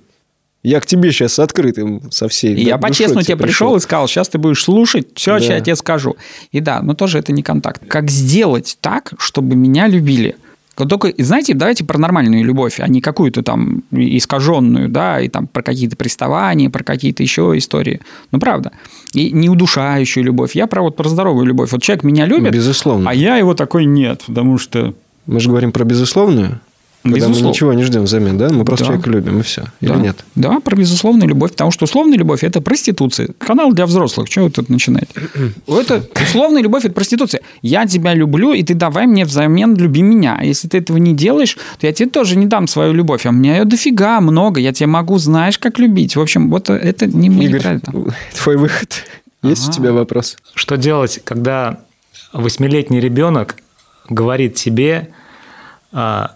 Я 0.65 0.79
к 0.79 0.87
тебе 0.87 1.11
сейчас 1.11 1.37
открытым 1.37 2.11
со 2.11 2.27
всей. 2.27 2.55
Я 2.55 2.79
по-честному 2.79 3.21
тебе 3.21 3.37
пришел 3.37 3.75
и 3.75 3.79
сказал, 3.79 4.07
сейчас 4.07 4.29
ты 4.29 4.39
будешь 4.39 4.63
слушать 4.63 5.09
все, 5.13 5.33
да. 5.33 5.39
что 5.39 5.53
я 5.53 5.59
тебе 5.61 5.75
скажу. 5.75 6.15
И 6.51 6.59
да, 6.59 6.81
но 6.81 6.95
тоже 6.95 7.19
это 7.19 7.31
не 7.31 7.43
контакт. 7.43 7.83
Как 7.87 8.09
сделать 8.09 8.75
так, 8.81 9.13
чтобы 9.19 9.55
меня 9.55 9.87
любили? 9.87 10.35
Только, 10.73 11.13
знаете, 11.19 11.53
давайте 11.53 11.85
про 11.85 11.99
нормальную 11.99 12.43
любовь, 12.43 12.79
а 12.79 12.87
не 12.87 12.99
какую-то 12.99 13.43
там 13.43 13.83
искаженную, 13.91 14.89
да, 14.89 15.21
и 15.21 15.29
там 15.29 15.45
про 15.45 15.61
какие-то 15.61 15.95
приставания, 15.95 16.71
про 16.71 16.83
какие-то 16.83 17.21
еще 17.21 17.53
истории. 17.55 18.01
Ну, 18.31 18.39
правда. 18.39 18.71
И 19.13 19.29
не 19.31 19.49
удушающую 19.49 20.23
любовь. 20.23 20.55
Я 20.55 20.65
про 20.65 20.81
вот 20.81 20.95
про 20.95 21.07
здоровую 21.07 21.45
любовь. 21.45 21.71
Вот 21.73 21.83
человек 21.83 22.03
меня 22.03 22.25
любит, 22.25 22.51
Безусловно. 22.51 23.11
а 23.11 23.13
я 23.13 23.37
его 23.37 23.53
такой 23.53 23.85
нет, 23.85 24.23
потому 24.25 24.57
что... 24.57 24.95
Мы 25.27 25.39
же 25.39 25.49
говорим 25.49 25.71
про 25.71 25.83
безусловную. 25.83 26.59
Когда 27.05 27.17
Безусловно. 27.17 27.43
мы 27.43 27.49
ничего 27.53 27.73
не 27.73 27.83
ждем 27.83 28.03
взамен, 28.05 28.35
да? 28.35 28.49
Мы 28.49 28.65
просто 28.65 28.85
да. 28.85 28.87
человека 28.87 29.09
любим, 29.11 29.39
и 29.39 29.43
все. 29.43 29.65
Или 29.79 29.91
да. 29.91 29.95
нет? 29.97 30.25
Да, 30.33 30.59
про 30.59 30.75
безусловную 30.75 31.29
любовь. 31.29 31.51
Потому 31.51 31.69
что 31.69 31.83
условная 31.85 32.17
любовь– 32.17 32.39
это 32.43 32.61
проституция. 32.61 33.29
Канал 33.37 33.73
для 33.73 33.85
взрослых. 33.85 34.27
Что 34.27 34.41
вы 34.41 34.49
тут 34.49 34.69
начинаете? 34.69 35.09
это 35.67 36.03
условная 36.19 36.63
любовь– 36.63 36.83
это 36.85 36.95
проституция. 36.95 37.41
Я 37.61 37.85
тебя 37.85 38.15
люблю, 38.15 38.53
и 38.53 38.63
ты 38.63 38.73
давай 38.73 39.05
мне 39.05 39.23
взамен 39.23 39.75
люби 39.75 40.01
меня. 40.01 40.35
А 40.39 40.43
если 40.43 40.67
ты 40.67 40.79
этого 40.79 40.97
не 40.97 41.13
делаешь, 41.13 41.59
то 41.79 41.85
я 41.85 41.93
тебе 41.93 42.09
тоже 42.09 42.37
не 42.37 42.47
дам 42.47 42.67
свою 42.67 42.91
любовь. 42.91 43.27
А 43.27 43.29
у 43.29 43.33
меня 43.33 43.57
ее 43.57 43.65
дофига 43.65 44.19
много. 44.19 44.59
Я 44.59 44.73
тебя 44.73 44.87
могу, 44.87 45.19
знаешь, 45.19 45.59
как 45.59 45.77
любить. 45.77 46.15
В 46.15 46.21
общем, 46.21 46.49
вот 46.49 46.71
это 46.71 47.05
не 47.05 47.27
Игорь, 47.27 47.57
неправильно. 47.57 48.15
твой 48.33 48.57
выход. 48.57 49.03
Есть 49.43 49.65
ага. 49.65 49.71
у 49.71 49.73
тебя 49.75 49.93
вопрос? 49.93 50.37
Что 50.55 50.75
делать, 50.75 51.21
когда 51.23 51.81
восьмилетний 52.33 52.99
ребенок 52.99 53.57
говорит 54.09 54.55
тебе 54.55 55.09
а, 55.91 56.31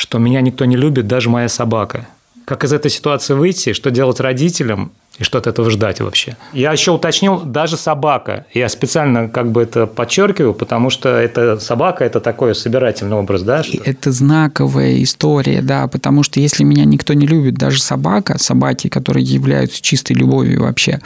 что 0.00 0.18
меня 0.18 0.40
никто 0.40 0.64
не 0.64 0.76
любит, 0.76 1.06
даже 1.06 1.28
моя 1.28 1.48
собака. 1.48 2.08
Как 2.46 2.64
из 2.64 2.72
этой 2.72 2.90
ситуации 2.90 3.34
выйти, 3.34 3.74
что 3.74 3.90
делать 3.90 4.18
родителям 4.18 4.92
и 5.18 5.24
что 5.24 5.36
от 5.36 5.46
этого 5.46 5.70
ждать 5.70 6.00
вообще. 6.00 6.38
Я 6.54 6.72
еще 6.72 6.92
уточнил, 6.92 7.40
даже 7.40 7.76
собака. 7.76 8.46
Я 8.54 8.70
специально 8.70 9.28
как 9.28 9.52
бы 9.52 9.62
это 9.62 9.86
подчеркиваю, 9.86 10.54
потому 10.54 10.88
что 10.88 11.10
это 11.10 11.60
собака– 11.60 12.04
это 12.06 12.18
такой 12.20 12.54
собирательный 12.54 13.16
образ, 13.16 13.42
да? 13.42 13.62
Что... 13.62 13.76
Это 13.84 14.10
знаковая 14.10 15.02
история, 15.02 15.60
да, 15.60 15.86
потому 15.86 16.22
что 16.22 16.40
если 16.40 16.64
меня 16.64 16.86
никто 16.86 17.12
не 17.12 17.26
любит, 17.26 17.54
даже 17.54 17.82
собака, 17.82 18.38
собаки, 18.38 18.88
которые 18.88 19.22
являются 19.22 19.82
чистой 19.82 20.14
любовью 20.14 20.62
вообще, 20.62 21.00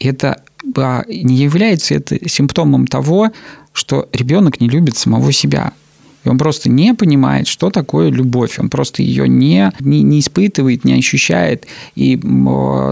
это 0.00 0.42
не 1.06 1.36
является 1.36 1.94
это 1.94 2.28
симптомом 2.28 2.88
того, 2.88 3.30
что 3.72 4.08
ребенок 4.12 4.60
не 4.60 4.68
любит 4.68 4.96
самого 4.96 5.30
себя. 5.32 5.72
И 6.24 6.28
он 6.28 6.38
просто 6.38 6.70
не 6.70 6.94
понимает, 6.94 7.46
что 7.46 7.70
такое 7.70 8.10
любовь. 8.10 8.58
Он 8.58 8.70
просто 8.70 9.02
ее 9.02 9.28
не, 9.28 9.70
не, 9.80 10.02
не 10.02 10.20
испытывает, 10.20 10.84
не 10.84 10.94
ощущает. 10.94 11.66
И, 11.94 12.18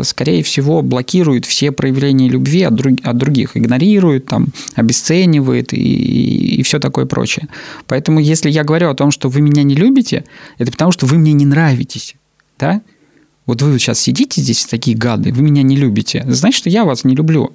скорее 0.04 0.42
всего, 0.42 0.82
блокирует 0.82 1.46
все 1.46 1.72
проявления 1.72 2.28
любви 2.28 2.62
от, 2.62 2.74
друг, 2.74 2.98
от 3.02 3.16
других. 3.16 3.56
Игнорирует, 3.56 4.26
там, 4.26 4.48
обесценивает 4.74 5.72
и, 5.72 5.76
и, 5.76 6.56
и 6.56 6.62
все 6.62 6.78
такое 6.78 7.06
прочее. 7.06 7.48
Поэтому, 7.86 8.20
если 8.20 8.50
я 8.50 8.64
говорю 8.64 8.90
о 8.90 8.94
том, 8.94 9.10
что 9.10 9.28
вы 9.28 9.40
меня 9.40 9.62
не 9.62 9.74
любите, 9.74 10.24
это 10.58 10.70
потому, 10.70 10.92
что 10.92 11.06
вы 11.06 11.18
мне 11.18 11.32
не 11.32 11.46
нравитесь. 11.46 12.16
Да? 12.58 12.82
Вот 13.46 13.60
вы 13.62 13.78
сейчас 13.78 13.98
сидите 13.98 14.40
здесь 14.40 14.64
такие 14.66 14.96
гады, 14.96 15.32
вы 15.32 15.42
меня 15.42 15.62
не 15.62 15.76
любите. 15.76 16.24
Значит, 16.28 16.58
что 16.58 16.70
я 16.70 16.84
вас 16.84 17.04
не 17.04 17.14
люблю. 17.14 17.52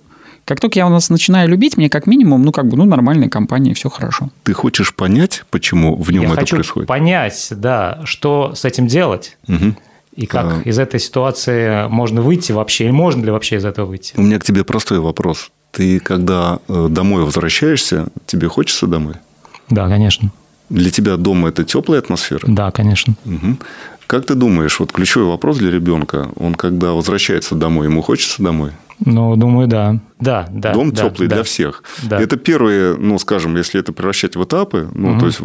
Как 0.47 0.61
только 0.61 0.79
я 0.79 0.87
у 0.87 0.89
нас 0.89 1.09
начинаю 1.09 1.49
любить, 1.49 1.75
мне 1.75 1.89
как 1.89 2.07
минимум, 2.07 2.41
ну, 2.43 2.53
как 2.53 2.69
бы, 2.69 2.77
ну, 2.77 2.85
нормальная 2.85 3.27
компания, 3.27 3.73
все 3.73 3.89
хорошо. 3.89 4.29
Ты 4.43 4.53
хочешь 4.53 4.95
понять, 4.95 5.43
почему 5.49 5.97
в 5.97 6.09
нем 6.09 6.23
я 6.23 6.29
это 6.29 6.39
хочу 6.39 6.55
происходит? 6.55 6.87
понять, 6.87 7.49
да, 7.51 7.99
что 8.05 8.55
с 8.55 8.63
этим 8.63 8.87
делать. 8.87 9.37
Угу. 9.49 9.75
И 10.15 10.25
как 10.25 10.45
а... 10.45 10.61
из 10.61 10.79
этой 10.79 11.01
ситуации 11.01 11.89
можно 11.89 12.21
выйти 12.21 12.53
вообще, 12.53 12.85
или 12.85 12.91
можно 12.91 13.25
ли 13.25 13.29
вообще 13.29 13.57
из 13.57 13.65
этого 13.65 13.87
выйти? 13.87 14.13
У 14.15 14.21
меня 14.21 14.39
к 14.39 14.45
тебе 14.45 14.63
простой 14.63 14.99
вопрос. 14.99 15.51
Ты, 15.71 15.99
когда 15.99 16.59
э, 16.69 16.87
домой 16.89 17.25
возвращаешься, 17.25 18.07
тебе 18.25 18.47
хочется 18.47 18.87
домой? 18.87 19.15
Да, 19.69 19.89
конечно. 19.89 20.31
Для 20.69 20.91
тебя 20.91 21.17
дома 21.17 21.49
это 21.49 21.65
теплая 21.65 21.99
атмосфера? 21.99 22.45
Да, 22.47 22.71
конечно. 22.71 23.15
Угу. 23.25 23.57
Как 24.07 24.25
ты 24.25 24.35
думаешь, 24.35 24.79
вот 24.79 24.93
ключевой 24.93 25.27
вопрос 25.27 25.57
для 25.57 25.71
ребенка, 25.71 26.29
он 26.37 26.55
когда 26.55 26.93
возвращается 26.93 27.55
домой, 27.55 27.87
ему 27.87 28.01
хочется 28.01 28.41
домой? 28.41 28.71
Ну, 29.05 29.35
думаю, 29.35 29.67
да. 29.67 29.99
Да, 30.19 30.47
да. 30.51 30.73
Дом 30.73 30.91
да, 30.91 31.03
теплый 31.03 31.27
да, 31.27 31.35
для 31.35 31.43
всех. 31.43 31.83
Да. 32.03 32.19
Это 32.19 32.37
первые, 32.37 32.95
ну, 32.95 33.19
скажем, 33.19 33.55
если 33.55 33.79
это 33.79 33.93
превращать 33.93 34.35
в 34.35 34.43
этапы, 34.43 34.89
ну, 34.93 35.11
угу. 35.11 35.19
то 35.19 35.25
есть 35.27 35.39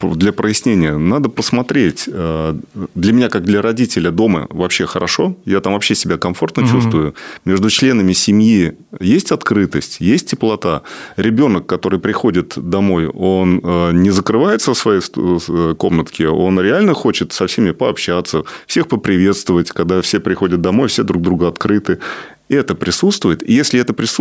для 0.00 0.32
прояснения, 0.32 0.96
надо 0.96 1.28
посмотреть. 1.28 2.04
Э, 2.06 2.54
для 2.94 3.12
меня, 3.12 3.28
как 3.28 3.42
для 3.42 3.62
родителя, 3.62 4.10
дома 4.10 4.46
вообще 4.50 4.86
хорошо. 4.86 5.36
Я 5.44 5.60
там 5.60 5.72
вообще 5.72 5.94
себя 5.94 6.18
комфортно 6.18 6.62
угу. 6.62 6.72
чувствую. 6.72 7.14
Между 7.44 7.68
членами 7.70 8.12
семьи 8.12 8.74
есть 9.00 9.32
открытость, 9.32 10.00
есть 10.00 10.30
теплота. 10.30 10.82
Ребенок, 11.16 11.66
который 11.66 11.98
приходит 11.98 12.54
домой, 12.56 13.08
он 13.08 13.60
э, 13.62 13.90
не 13.92 14.10
закрывается 14.10 14.74
в 14.74 14.78
своей 14.78 15.00
э, 15.00 15.74
комнатке, 15.76 16.28
он 16.28 16.60
реально 16.60 16.94
хочет 16.94 17.32
со 17.32 17.46
всеми 17.48 17.72
пообщаться, 17.72 18.44
всех 18.66 18.86
поприветствовать, 18.86 19.70
когда 19.70 20.00
все 20.00 20.20
приходят 20.20 20.60
домой, 20.60 20.88
все 20.88 21.02
друг 21.02 21.22
другу 21.22 21.46
открыты 21.46 21.98
это 22.56 22.74
присутствует. 22.74 23.48
И 23.48 23.52
если 23.52 23.80
это 23.80 23.92
присутствует, 23.92 24.11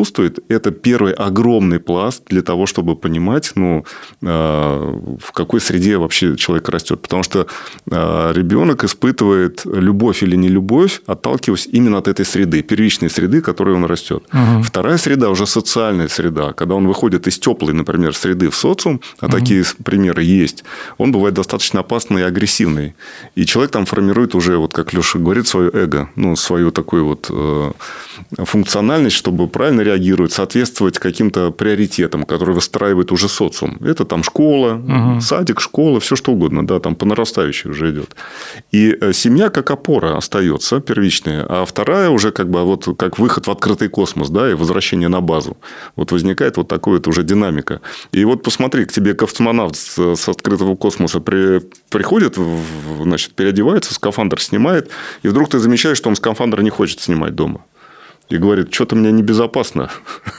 это 0.50 0.72
первый 0.72 1.14
огромный 1.14 1.80
пласт 1.80 2.24
для 2.28 2.42
того, 2.42 2.66
чтобы 2.66 2.96
понимать, 2.96 3.52
ну, 3.56 3.86
а, 4.24 5.18
в 5.20 5.32
какой 5.32 5.60
среде 5.62 5.98
вообще 5.98 6.36
человек 6.36 6.70
растет. 6.70 7.02
Потому 7.02 7.24
что 7.24 7.48
а, 7.90 8.32
ребенок 8.34 8.84
испытывает 8.84 9.62
любовь 9.66 10.24
или 10.24 10.36
не 10.36 10.50
любовь, 10.50 11.02
отталкиваясь 11.06 11.68
именно 11.72 11.98
от 11.98 12.08
этой 12.08 12.26
среды, 12.26 12.62
первичной 12.62 13.10
среды, 13.10 13.42
в 13.42 13.44
которой 13.44 13.76
он 13.76 13.86
растет. 13.86 14.24
Угу. 14.34 14.64
Вторая 14.64 14.98
среда 14.98 15.30
уже 15.30 15.46
социальная 15.46 16.08
среда. 16.08 16.54
Когда 16.54 16.76
он 16.76 16.88
выходит 16.88 17.28
из 17.28 17.40
теплой, 17.40 17.74
например, 17.74 18.16
среды 18.16 18.50
в 18.50 18.56
социум, 18.56 19.02
а 19.20 19.26
угу. 19.26 19.38
такие 19.38 19.64
примеры 19.84 20.24
есть, 20.24 20.64
он 20.98 21.12
бывает 21.12 21.36
достаточно 21.36 21.82
опасный 21.82 22.22
и 22.22 22.26
агрессивный. 22.26 22.96
И 23.36 23.46
человек 23.46 23.72
там 23.72 23.86
формирует 23.86 24.36
уже, 24.36 24.58
вот 24.58 24.74
как 24.74 24.94
Леша 24.94 25.20
говорит, 25.20 25.48
свое 25.48 25.70
эго, 25.74 26.10
ну, 26.16 26.36
свою 26.36 26.72
такую 26.72 27.06
вот 27.06 27.28
э, 27.30 27.72
функциональность, 28.38 29.16
чтобы 29.16 29.48
правильно 29.48 29.81
реагировать, 29.84 30.32
соответствовать 30.32 31.00
каким-то 31.00 31.52
приоритетам, 31.52 32.24
которые 32.24 32.56
выстраивает 32.56 33.12
уже 33.12 33.30
социум. 33.30 33.78
Это 33.82 34.06
там 34.06 34.24
школа, 34.24 34.74
угу. 34.74 35.22
садик, 35.22 35.62
школа, 35.62 36.00
все 36.00 36.16
что 36.16 36.32
угодно, 36.32 36.66
да, 36.66 36.80
там 36.80 36.96
по 36.96 37.06
нарастающей 37.06 37.70
уже 37.70 37.92
идет. 37.92 38.16
И 38.72 38.98
э, 39.00 39.14
семья 39.14 39.50
как 39.50 39.72
опора 39.72 40.18
остается 40.18 40.80
первичная, 40.80 41.46
а 41.48 41.66
вторая 41.66 42.10
уже 42.10 42.32
как 42.32 42.50
бы 42.50 42.64
вот 42.64 42.88
как 42.98 43.20
выход 43.20 43.48
в 43.48 43.52
открытый 43.52 43.90
космос, 43.90 44.30
да, 44.30 44.50
и 44.50 44.54
возвращение 44.54 45.10
на 45.10 45.22
базу. 45.22 45.58
Вот 45.96 46.12
возникает 46.12 46.58
вот 46.58 46.68
такая 46.68 46.96
вот 46.96 47.08
уже 47.08 47.24
динамика. 47.24 47.82
И 48.12 48.26
вот 48.26 48.44
посмотри, 48.44 48.86
к 48.86 48.92
тебе 48.92 49.14
космонавт 49.14 49.76
с 49.76 50.30
открытого 50.30 50.76
космоса 50.76 51.20
при, 51.20 51.62
приходит, 51.90 52.38
значит, 53.02 53.34
переодевается, 53.34 53.94
скафандр 53.94 54.42
снимает, 54.42 54.90
и 55.24 55.28
вдруг 55.28 55.50
ты 55.50 55.60
замечаешь, 55.60 55.98
что 55.98 56.10
он 56.10 56.16
скафандр 56.16 56.62
не 56.62 56.70
хочет 56.70 57.00
снимать 57.02 57.36
дома 57.36 57.66
и 58.32 58.38
говорит, 58.38 58.74
что-то 58.74 58.96
мне 58.96 59.12
небезопасно 59.12 59.90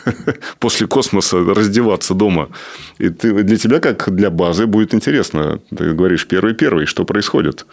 после 0.59 0.87
космоса 0.87 1.39
раздеваться 1.39 2.15
дома. 2.15 2.49
И 2.99 3.09
ты, 3.09 3.43
для 3.43 3.57
тебя, 3.57 3.81
как 3.81 4.15
для 4.15 4.31
базы, 4.31 4.67
будет 4.67 4.95
интересно. 4.95 5.61
Ты 5.77 5.93
говоришь, 5.93 6.27
первый-первый, 6.27 6.87
что 6.87 7.05
происходит? 7.05 7.67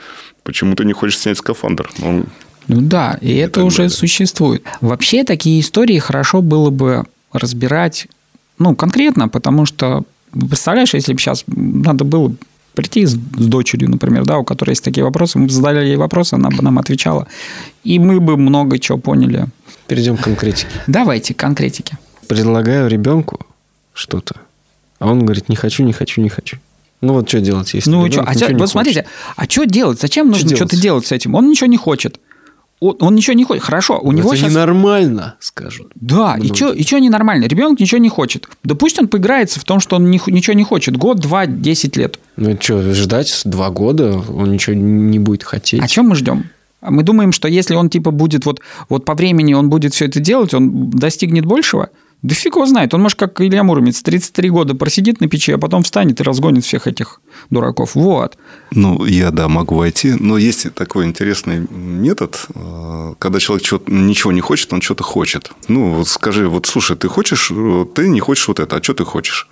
Почему 0.43 0.75
ты 0.75 0.85
не 0.85 0.93
хочешь 0.93 1.19
снять 1.19 1.37
скафандр? 1.37 1.89
Он... 2.01 2.25
Ну 2.67 2.81
да, 2.81 3.17
и 3.21 3.35
это, 3.35 3.59
это 3.59 3.63
уже 3.63 3.77
далее. 3.77 3.89
существует. 3.89 4.63
Вообще 4.81 5.23
такие 5.23 5.59
истории 5.59 5.99
хорошо 5.99 6.41
было 6.41 6.69
бы 6.69 7.05
разбирать 7.33 8.07
ну, 8.59 8.75
конкретно, 8.75 9.29
потому 9.29 9.65
что, 9.65 10.03
представляешь, 10.31 10.93
если 10.93 11.13
бы 11.13 11.19
сейчас 11.19 11.45
надо 11.47 12.03
было 12.03 12.35
прийти 12.75 13.05
с, 13.05 13.11
с 13.13 13.45
дочерью, 13.47 13.89
например, 13.89 14.25
да, 14.25 14.37
у 14.37 14.43
которой 14.43 14.71
есть 14.71 14.83
такие 14.83 15.03
вопросы, 15.03 15.39
мы 15.39 15.47
бы 15.47 15.51
задали 15.51 15.87
ей 15.87 15.95
вопросы, 15.95 16.35
она 16.35 16.49
бы 16.49 16.61
нам 16.61 16.77
отвечала, 16.77 17.27
и 17.83 17.97
мы 17.99 18.19
бы 18.19 18.37
много 18.37 18.77
чего 18.77 18.97
поняли. 18.97 19.47
Перейдем 19.89 20.17
к 20.17 20.21
конкретике. 20.21 20.69
Давайте 20.85 21.33
к 21.33 21.37
конкретике. 21.37 21.97
Предлагаю 22.27 22.87
ребенку 22.87 23.39
что-то, 23.93 24.35
а 24.99 25.09
он 25.09 25.25
говорит, 25.25 25.49
не 25.49 25.55
хочу, 25.55 25.83
не 25.83 25.93
хочу, 25.93 26.21
не 26.21 26.29
хочу. 26.29 26.57
Ну 27.01 27.13
вот 27.13 27.27
что 27.27 27.41
делать, 27.41 27.73
если 27.73 27.89
Ну 27.89 28.09
что, 28.11 28.21
а 28.21 28.35
чё, 28.35 28.55
вот 28.55 28.69
смотрите, 28.69 29.05
а 29.35 29.45
что 29.45 29.65
делать? 29.65 29.99
Зачем 29.99 30.29
нужно 30.29 30.55
что-то 30.55 30.79
делать 30.79 31.07
с 31.07 31.11
этим? 31.11 31.33
Он 31.33 31.49
ничего 31.49 31.67
не 31.67 31.77
хочет. 31.77 32.19
Он, 32.79 32.95
он 32.99 33.15
ничего 33.15 33.33
не 33.33 33.43
хочет. 33.43 33.63
Хорошо, 33.63 33.99
у 33.99 34.11
него 34.11 34.29
Это 34.29 34.37
сейчас... 34.41 34.51
ненормально, 34.51 35.35
скажут. 35.39 35.91
Да, 35.95 36.37
и 36.39 36.53
что 36.53 36.71
и 36.71 36.83
чё 36.83 36.99
ненормально? 36.99 37.45
Ребенок 37.45 37.79
ничего 37.79 37.99
не 37.99 38.09
хочет. 38.09 38.47
Да 38.63 38.75
пусть 38.75 38.99
он 38.99 39.07
поиграется 39.07 39.59
в 39.59 39.63
том, 39.63 39.79
что 39.79 39.95
он 39.95 40.11
ни- 40.11 40.21
ничего 40.29 40.53
не 40.53 40.63
хочет. 40.63 40.95
Год, 40.97 41.19
два, 41.19 41.47
десять 41.47 41.97
лет. 41.97 42.19
Ну 42.37 42.55
что, 42.61 42.93
ждать 42.93 43.41
два 43.43 43.69
года, 43.71 44.13
он 44.17 44.51
ничего 44.51 44.75
не 44.75 45.17
будет 45.19 45.43
хотеть. 45.43 45.81
А 45.81 45.87
чем 45.87 46.09
мы 46.09 46.15
ждем? 46.15 46.45
А 46.81 46.91
Мы 46.91 47.03
думаем, 47.03 47.31
что 47.31 47.47
если 47.47 47.75
он 47.75 47.89
типа 47.89 48.11
будет 48.11 48.45
вот, 48.45 48.61
вот 48.87 49.05
по 49.05 49.15
времени 49.15 49.53
он 49.53 49.69
будет 49.69 49.93
все 49.93 50.05
это 50.05 50.19
делать, 50.19 50.53
он 50.53 50.89
достигнет 50.89 51.45
большего? 51.45 51.89
Да 52.21 52.35
фиг 52.35 52.55
его 52.55 52.65
знает. 52.65 52.93
Он 52.93 53.01
может, 53.01 53.17
как 53.17 53.39
Илья 53.39 53.63
Муромец, 53.63 54.01
33 54.01 54.49
года 54.49 54.75
просидит 54.75 55.21
на 55.21 55.27
печи, 55.27 55.53
а 55.53 55.57
потом 55.57 55.83
встанет 55.83 56.19
и 56.19 56.23
разгонит 56.23 56.65
всех 56.65 56.87
этих 56.87 57.21
дураков. 57.49 57.95
Вот. 57.95 58.37
Ну, 58.71 59.05
я, 59.05 59.31
да, 59.31 59.47
могу 59.47 59.75
войти. 59.75 60.13
Но 60.19 60.37
есть 60.37 60.73
такой 60.73 61.05
интересный 61.05 61.67
метод, 61.69 62.45
э, 62.53 63.13
когда 63.17 63.39
человек 63.39 63.87
ничего 63.87 64.31
не 64.31 64.41
хочет, 64.41 64.71
он 64.73 64.81
что-то 64.81 65.03
хочет. 65.03 65.51
Ну, 65.67 65.91
вот 65.91 66.07
скажи, 66.07 66.47
вот 66.47 66.67
слушай, 66.67 66.95
ты 66.95 67.07
хочешь, 67.07 67.51
э, 67.51 67.85
ты 67.95 68.09
не 68.09 68.19
хочешь 68.19 68.47
вот 68.47 68.59
это, 68.59 68.75
а 68.75 68.83
что 68.83 68.93
ты 68.93 69.05
хочешь? 69.05 69.47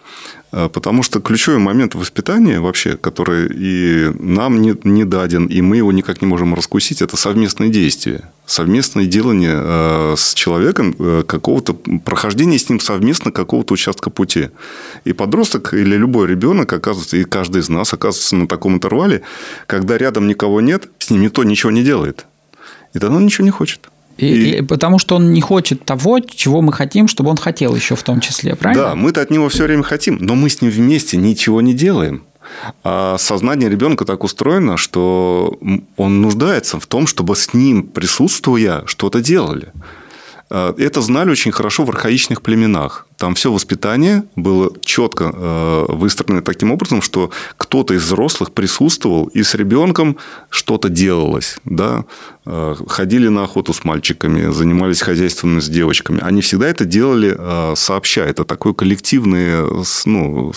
Э, 0.51 0.70
Потому 0.72 1.01
что 1.03 1.20
ключевой 1.20 1.60
момент 1.60 1.96
воспитания 1.96 2.60
вообще, 2.60 2.96
который 2.96 3.50
и 3.51 4.12
нам 4.20 4.62
не, 4.62 4.75
не 4.84 5.03
даден, 5.03 5.48
и 5.48 5.62
мы 5.62 5.77
его 5.77 5.91
никак 5.91 6.22
не 6.22 6.27
можем 6.27 6.53
раскусить, 6.53 7.01
это 7.01 7.17
совместные 7.17 7.70
действия. 7.70 8.32
Совместное 8.46 9.06
делание 9.08 10.15
с 10.15 10.34
человеком 10.34 10.94
какого-то 11.25 11.74
прохождения 11.74 12.58
с 12.58 12.70
ним 12.70 12.79
совместно 12.79 13.34
какого-то 13.34 13.74
участка 13.74 14.10
пути. 14.10 14.51
И 15.03 15.12
подросток 15.12 15.74
или 15.74 15.98
любой 15.98 16.27
ребенок 16.27 16.72
оказывается, 16.72 17.17
и 17.17 17.25
каждый 17.25 17.60
из 17.60 17.67
нас 17.67 17.77
оказывается 17.82 18.36
на 18.36 18.48
таком 18.48 18.76
интервале, 18.76 19.22
когда 19.66 19.98
рядом 19.98 20.28
никого 20.28 20.62
нет, 20.62 20.90
с 21.00 21.10
ним 21.10 21.22
никто 21.22 21.44
ничего 21.44 21.72
не 21.72 21.84
делает. 21.84 22.26
И 22.94 23.00
тогда 23.00 23.18
он 23.18 23.26
ничего 23.26 23.46
не 23.46 23.52
хочет. 23.52 23.90
И, 24.18 24.26
И- 24.28 24.58
и 24.58 24.62
потому 24.64 24.98
что 25.00 25.16
он 25.16 25.32
не 25.34 25.42
хочет 25.42 25.86
того, 25.86 26.20
чего 26.20 26.62
мы 26.62 26.74
хотим, 26.74 27.08
чтобы 27.08 27.30
он 27.30 27.38
хотел 27.38 27.76
еще 27.76 27.96
в 27.96 28.02
том 28.04 28.20
числе, 28.20 28.56
правильно? 28.56 28.84
Да, 28.90 28.96
мы-то 28.96 29.22
от 29.22 29.30
него 29.30 29.48
все 29.50 29.64
время 29.66 29.84
хотим, 29.84 30.18
но 30.20 30.34
мы 30.36 30.50
с 30.50 30.62
ним 30.62 30.72
вместе 30.72 31.18
ничего 31.18 31.62
не 31.62 31.74
делаем. 31.74 32.24
А 32.84 33.18
сознание 33.20 33.70
ребенка 33.70 34.06
так 34.06 34.24
устроено, 34.24 34.78
что 34.78 35.60
он 35.98 36.22
нуждается 36.22 36.80
в 36.80 36.88
том, 36.88 37.06
чтобы 37.06 37.36
с 37.36 37.54
ним, 37.54 37.84
присутствуя, 37.84 38.84
что-то 38.86 39.22
делали. 39.22 39.72
А, 40.50 40.74
Это 40.78 41.02
знали 41.02 41.30
очень 41.30 41.52
хорошо 41.52 41.84
в 41.84 41.90
архаичных 41.90 42.42
племенах. 42.42 43.07
Там 43.18 43.34
все 43.34 43.52
воспитание 43.52 44.24
было 44.36 44.72
четко 44.82 45.32
э, 45.34 45.86
выстроено 45.90 46.44
таким 46.44 46.72
образом, 46.72 47.02
что 47.02 47.32
кто-то 47.58 47.96
из 47.96 48.04
взрослых 48.04 48.52
присутствовал, 48.52 49.26
и 49.26 49.42
с 49.42 49.56
ребенком 49.56 50.18
что-то 50.50 50.90
делалось. 50.90 51.58
Да? 51.66 52.06
Э, 52.46 52.76
Ходили 52.88 53.28
на 53.28 53.44
охоту 53.44 53.74
с 53.74 53.84
мальчиками, 53.84 54.52
занимались 54.52 55.02
хозяйством 55.02 55.60
с 55.60 55.68
девочками. 55.68 56.20
Они 56.22 56.42
всегда 56.42 56.68
это 56.68 56.86
делали 56.86 57.36
э, 57.38 57.74
сообща. 57.76 58.22
Это 58.22 58.46
такое 58.46 58.74
коллективное 58.74 59.66
ну, 60.06 60.54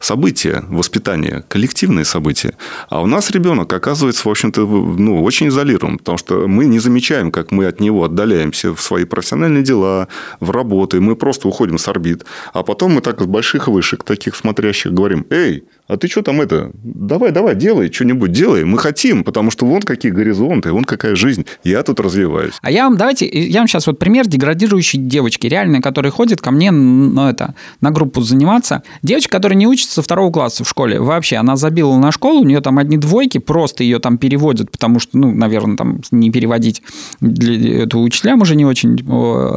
событие, 0.00 0.64
воспитание, 0.68 1.44
коллективное 1.48 2.04
событие. 2.04 2.54
А 2.88 3.02
у 3.02 3.06
нас 3.06 3.30
ребенок 3.30 3.70
оказывается, 3.72 4.26
в 4.26 4.30
общем-то, 4.30 4.62
ну, 4.66 5.22
очень 5.22 5.48
изолирован, 5.48 5.98
потому 5.98 6.16
что 6.16 6.48
мы 6.48 6.64
не 6.64 6.78
замечаем, 6.78 7.30
как 7.30 7.50
мы 7.50 7.66
от 7.66 7.80
него 7.80 8.04
отдаляемся 8.04 8.74
в 8.74 8.80
свои 8.80 9.04
профессиональные 9.04 9.62
дела, 9.62 10.08
в 10.40 10.50
работы. 10.50 11.00
Мы 11.00 11.16
просто 11.16 11.48
уходим 11.48 11.78
с 11.82 11.88
орбит. 11.88 12.24
А 12.52 12.62
потом 12.62 12.92
мы 12.94 13.00
так 13.00 13.20
с 13.20 13.26
больших 13.26 13.68
вышек, 13.68 14.04
таких 14.04 14.36
смотрящих, 14.36 14.92
говорим, 14.92 15.26
эй, 15.30 15.64
а 15.92 15.96
ты 15.96 16.08
что 16.08 16.22
там 16.22 16.40
это? 16.40 16.70
Давай, 16.82 17.32
давай, 17.32 17.54
делай, 17.54 17.92
что-нибудь 17.92 18.32
делай. 18.32 18.64
Мы 18.64 18.78
хотим, 18.78 19.24
потому 19.24 19.50
что 19.50 19.66
вон 19.66 19.82
какие 19.82 20.10
горизонты, 20.10 20.72
вон 20.72 20.84
какая 20.84 21.14
жизнь. 21.14 21.44
Я 21.64 21.82
тут 21.82 22.00
развиваюсь. 22.00 22.54
А 22.62 22.70
я 22.70 22.84
вам, 22.84 22.96
давайте, 22.96 23.26
я 23.26 23.60
вам 23.60 23.68
сейчас 23.68 23.86
вот 23.86 23.98
пример 23.98 24.26
деградирующей 24.26 24.98
девочки, 24.98 25.46
реально, 25.46 25.80
которая 25.80 26.10
ходит 26.10 26.40
ко 26.40 26.50
мне 26.50 26.70
ну, 26.70 27.28
это, 27.28 27.54
на 27.80 27.90
группу 27.90 28.22
заниматься. 28.22 28.82
Девочка, 29.02 29.32
которая 29.32 29.58
не 29.58 29.66
учится 29.66 29.94
со 29.94 30.02
второго 30.02 30.32
класса 30.32 30.64
в 30.64 30.68
школе. 30.68 31.00
Вообще, 31.00 31.36
она 31.36 31.56
забила 31.56 31.96
на 31.98 32.10
школу, 32.12 32.40
у 32.40 32.44
нее 32.44 32.60
там 32.60 32.78
одни 32.78 32.96
двойки, 32.96 33.38
просто 33.38 33.84
ее 33.84 33.98
там 33.98 34.18
переводят, 34.18 34.70
потому 34.70 34.98
что, 34.98 35.18
ну, 35.18 35.32
наверное, 35.32 35.76
там 35.76 36.00
не 36.10 36.30
переводить 36.30 36.82
для, 37.20 37.82
это 37.82 37.98
учителям 37.98 38.40
уже 38.40 38.56
не 38.56 38.64
очень 38.64 38.96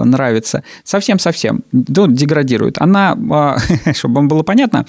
нравится. 0.05 0.63
Совсем-совсем. 0.83 1.63
Ну, 1.71 2.07
деградирует. 2.07 2.81
Она, 2.81 3.17
а, 3.31 3.57
чтобы 3.93 4.15
вам 4.15 4.27
было 4.27 4.43
понятно, 4.43 4.85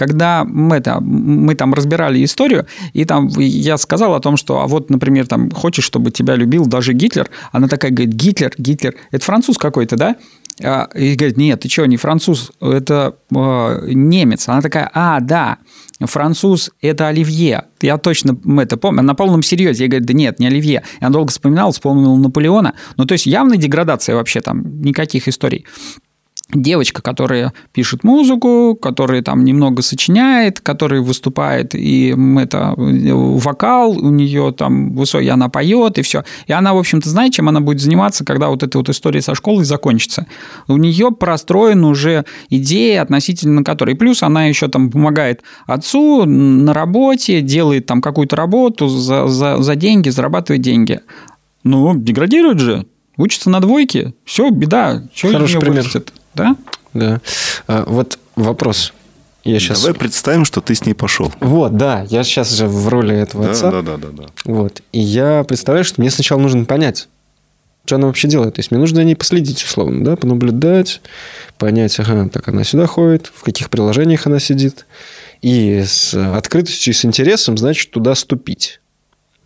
когда 0.00 0.44
мы, 0.46 0.76
это, 0.76 0.98
мы 1.02 1.54
там 1.54 1.74
разбирали 1.74 2.24
историю, 2.24 2.66
и 2.94 3.04
там 3.04 3.28
я 3.36 3.76
сказал 3.76 4.14
о 4.14 4.20
том, 4.20 4.38
что, 4.38 4.62
а 4.62 4.66
вот, 4.66 4.88
например, 4.88 5.26
там, 5.26 5.50
хочешь, 5.50 5.84
чтобы 5.84 6.10
тебя 6.10 6.36
любил 6.36 6.64
даже 6.64 6.94
Гитлер, 6.94 7.28
она 7.52 7.68
такая 7.68 7.90
говорит, 7.90 8.14
Гитлер, 8.14 8.50
Гитлер, 8.56 8.94
это 9.10 9.22
француз 9.22 9.58
какой-то, 9.58 9.96
да? 9.96 10.16
А, 10.64 10.88
И 10.94 11.16
говорит, 11.16 11.36
нет, 11.36 11.60
ты 11.60 11.68
что, 11.68 11.84
не 11.84 11.98
француз, 11.98 12.50
это 12.62 13.16
э, 13.30 13.88
немец. 13.92 14.48
Она 14.48 14.62
такая, 14.62 14.90
а, 14.94 15.20
да, 15.20 15.58
француз– 16.00 16.70
это 16.80 17.08
Оливье. 17.08 17.64
Я 17.82 17.98
точно 17.98 18.38
это 18.58 18.78
помню. 18.78 19.02
На 19.02 19.14
полном 19.14 19.42
серьезе. 19.42 19.84
Я 19.84 19.90
говорю, 19.90 20.06
да 20.06 20.14
нет, 20.14 20.38
не 20.38 20.46
Оливье. 20.46 20.82
Я 21.02 21.10
долго 21.10 21.30
вспоминал, 21.30 21.72
вспомнил 21.72 22.16
Наполеона. 22.16 22.72
Ну, 22.96 23.04
то 23.04 23.12
есть, 23.12 23.26
явная 23.26 23.58
деградация 23.58 24.16
вообще 24.16 24.40
там, 24.40 24.80
никаких 24.80 25.28
историй 25.28 25.66
девочка, 26.52 27.02
которая 27.02 27.52
пишет 27.72 28.04
музыку, 28.04 28.78
которая 28.80 29.22
там 29.22 29.44
немного 29.44 29.82
сочиняет, 29.82 30.60
которая 30.60 31.00
выступает, 31.00 31.74
и 31.74 32.14
это 32.38 32.74
вокал 32.76 33.92
у 33.92 34.10
нее 34.10 34.52
там 34.56 34.94
высокий, 34.94 35.28
она 35.28 35.48
поет, 35.48 35.98
и 35.98 36.02
все. 36.02 36.24
И 36.46 36.52
она, 36.52 36.74
в 36.74 36.78
общем-то, 36.78 37.08
знает, 37.08 37.32
чем 37.32 37.48
она 37.48 37.60
будет 37.60 37.80
заниматься, 37.80 38.24
когда 38.24 38.48
вот 38.48 38.62
эта 38.62 38.78
вот 38.78 38.88
история 38.88 39.22
со 39.22 39.34
школой 39.34 39.64
закончится. 39.64 40.26
У 40.68 40.76
нее 40.76 41.10
простроена 41.12 41.88
уже 41.88 42.24
идея, 42.48 43.02
относительно 43.02 43.64
которой. 43.64 43.94
Плюс 43.94 44.22
она 44.22 44.46
еще 44.46 44.68
там 44.68 44.90
помогает 44.90 45.42
отцу 45.66 46.24
на 46.24 46.72
работе, 46.72 47.40
делает 47.40 47.86
там 47.86 48.00
какую-то 48.00 48.36
работу 48.36 48.88
за, 48.88 49.26
за, 49.26 49.58
за 49.62 49.76
деньги, 49.76 50.08
зарабатывает 50.08 50.62
деньги. 50.62 51.00
Ну, 51.62 51.94
деградирует 51.94 52.58
же. 52.58 52.86
Учится 53.16 53.50
на 53.50 53.60
двойке. 53.60 54.14
Все, 54.24 54.48
беда. 54.50 55.02
Чего 55.12 55.32
Хороший 55.32 55.60
пример. 55.60 55.82
вырастет? 55.82 56.12
Да? 56.34 56.56
Да. 56.94 57.20
А, 57.66 57.84
вот 57.86 58.18
вопрос. 58.36 58.92
Я 59.44 59.58
сейчас... 59.58 59.80
Давай 59.80 59.94
представим, 59.98 60.44
что 60.44 60.60
ты 60.60 60.74
с 60.74 60.84
ней 60.84 60.94
пошел. 60.94 61.32
Вот, 61.40 61.76
да, 61.76 62.06
я 62.10 62.24
сейчас 62.24 62.50
же 62.52 62.66
в 62.66 62.88
роли 62.88 63.16
этого 63.16 63.44
Да, 63.44 63.50
отца. 63.52 63.70
да, 63.70 63.82
да, 63.82 63.96
да, 63.96 64.08
да. 64.10 64.24
Вот. 64.44 64.82
И 64.92 65.00
я 65.00 65.44
представляю, 65.44 65.84
что 65.84 66.00
мне 66.00 66.10
сначала 66.10 66.38
нужно 66.38 66.64
понять, 66.66 67.08
что 67.86 67.96
она 67.96 68.06
вообще 68.06 68.28
делает. 68.28 68.54
То 68.56 68.60
есть, 68.60 68.70
мне 68.70 68.78
нужно 68.78 68.96
за 68.96 69.04
ней 69.04 69.16
последить, 69.16 69.62
условно, 69.64 70.04
да, 70.04 70.16
понаблюдать, 70.16 71.00
понять, 71.56 71.98
ага, 71.98 72.28
так 72.28 72.48
она 72.48 72.64
сюда 72.64 72.86
ходит, 72.86 73.32
в 73.34 73.42
каких 73.42 73.70
приложениях 73.70 74.26
она 74.26 74.40
сидит. 74.40 74.86
И 75.40 75.84
с 75.86 76.12
открытостью 76.36 76.92
и 76.92 76.96
с 76.96 77.04
интересом, 77.06 77.56
значит, 77.56 77.90
туда 77.90 78.14
ступить. 78.14 78.80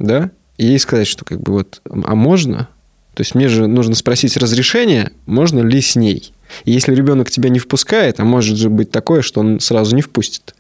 Да? 0.01 0.31
И 0.57 0.67
ей 0.67 0.79
сказать, 0.81 1.07
что 1.07 1.25
как 1.25 1.41
бы 1.41 1.53
вот, 1.53 1.81
а 1.89 2.15
можно? 2.17 2.69
То 3.15 3.21
есть, 3.21 3.35
мне 3.35 3.49
же 3.49 3.67
нужно 3.67 3.95
спросить 3.95 4.37
разрешение, 4.37 5.13
можно 5.27 5.61
ли 5.61 5.81
с 5.81 5.97
ней. 5.97 6.33
И 6.65 6.73
если 6.73 6.95
ребенок 6.95 7.31
тебя 7.31 7.49
не 7.49 7.59
впускает, 7.59 8.21
а 8.21 8.25
может 8.25 8.59
же 8.59 8.69
быть 8.71 8.91
такое, 8.91 9.23
что 9.23 9.41
он 9.41 9.61
сразу 9.61 9.95
не 9.95 10.03
впустит, 10.03 10.55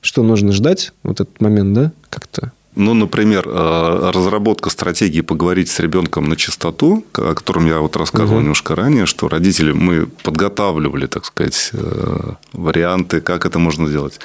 что 0.00 0.22
нужно 0.22 0.52
ждать 0.52 0.92
вот 1.02 1.20
этот 1.20 1.40
момент, 1.40 1.72
да, 1.72 1.92
как-то 2.10 2.52
Ну, 2.76 2.92
например, 2.94 3.44
э, 3.46 4.10
разработка 4.12 4.68
стратегии 4.68 5.20
поговорить 5.20 5.68
с 5.68 5.78
ребенком 5.78 6.24
на 6.28 6.36
чистоту, 6.36 7.04
о 7.12 7.34
котором 7.34 7.66
я 7.66 7.78
вот 7.78 7.96
рассказывал 7.96 8.34
Мгм. 8.34 8.42
немножко 8.42 8.74
ранее, 8.74 9.06
что 9.06 9.28
родители, 9.28 9.70
мы 9.72 10.06
подготавливали, 10.24 11.06
так 11.06 11.24
сказать, 11.24 11.70
э, 11.72 12.32
варианты, 12.52 13.20
как 13.20 13.46
это 13.46 13.60
можно 13.60 13.86
сделать. 13.88 14.18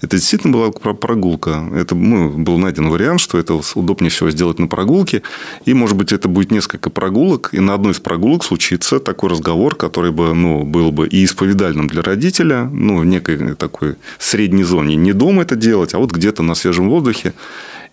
Это 0.00 0.16
действительно 0.16 0.52
была 0.52 0.70
про- 0.72 0.94
прогулка. 0.94 1.64
Это 1.76 1.94
ну, 1.94 2.30
был 2.30 2.58
найден 2.58 2.88
вариант, 2.88 3.20
что 3.20 3.38
это 3.38 3.60
удобнее 3.76 4.10
всего 4.10 4.30
сделать 4.30 4.58
на 4.58 4.66
прогулке. 4.66 5.22
И, 5.64 5.72
может 5.72 5.96
быть, 5.96 6.12
это 6.12 6.26
будет 6.28 6.50
несколько 6.50 6.90
прогулок, 6.90 7.50
и 7.54 7.60
на 7.60 7.74
одной 7.74 7.92
из 7.92 8.00
прогулок 8.00 8.42
случится 8.44 8.98
такой 8.98 9.30
разговор, 9.30 9.76
который 9.76 10.10
бы, 10.10 10.34
ну, 10.34 10.64
был 10.64 10.90
бы 10.90 11.06
и 11.06 11.24
исповедальным 11.24 11.86
для 11.86 12.02
родителя, 12.02 12.68
ну, 12.72 12.98
в 12.98 13.04
некой 13.06 13.54
такой 13.54 13.94
средней 14.18 14.64
зоне. 14.64 14.96
Не 14.96 15.12
дома 15.12 15.42
это 15.42 15.54
делать, 15.54 15.94
а 15.94 15.98
вот 15.98 16.10
где-то 16.10 16.42
на 16.42 16.54
свежем 16.54 16.88
воздухе. 16.88 17.32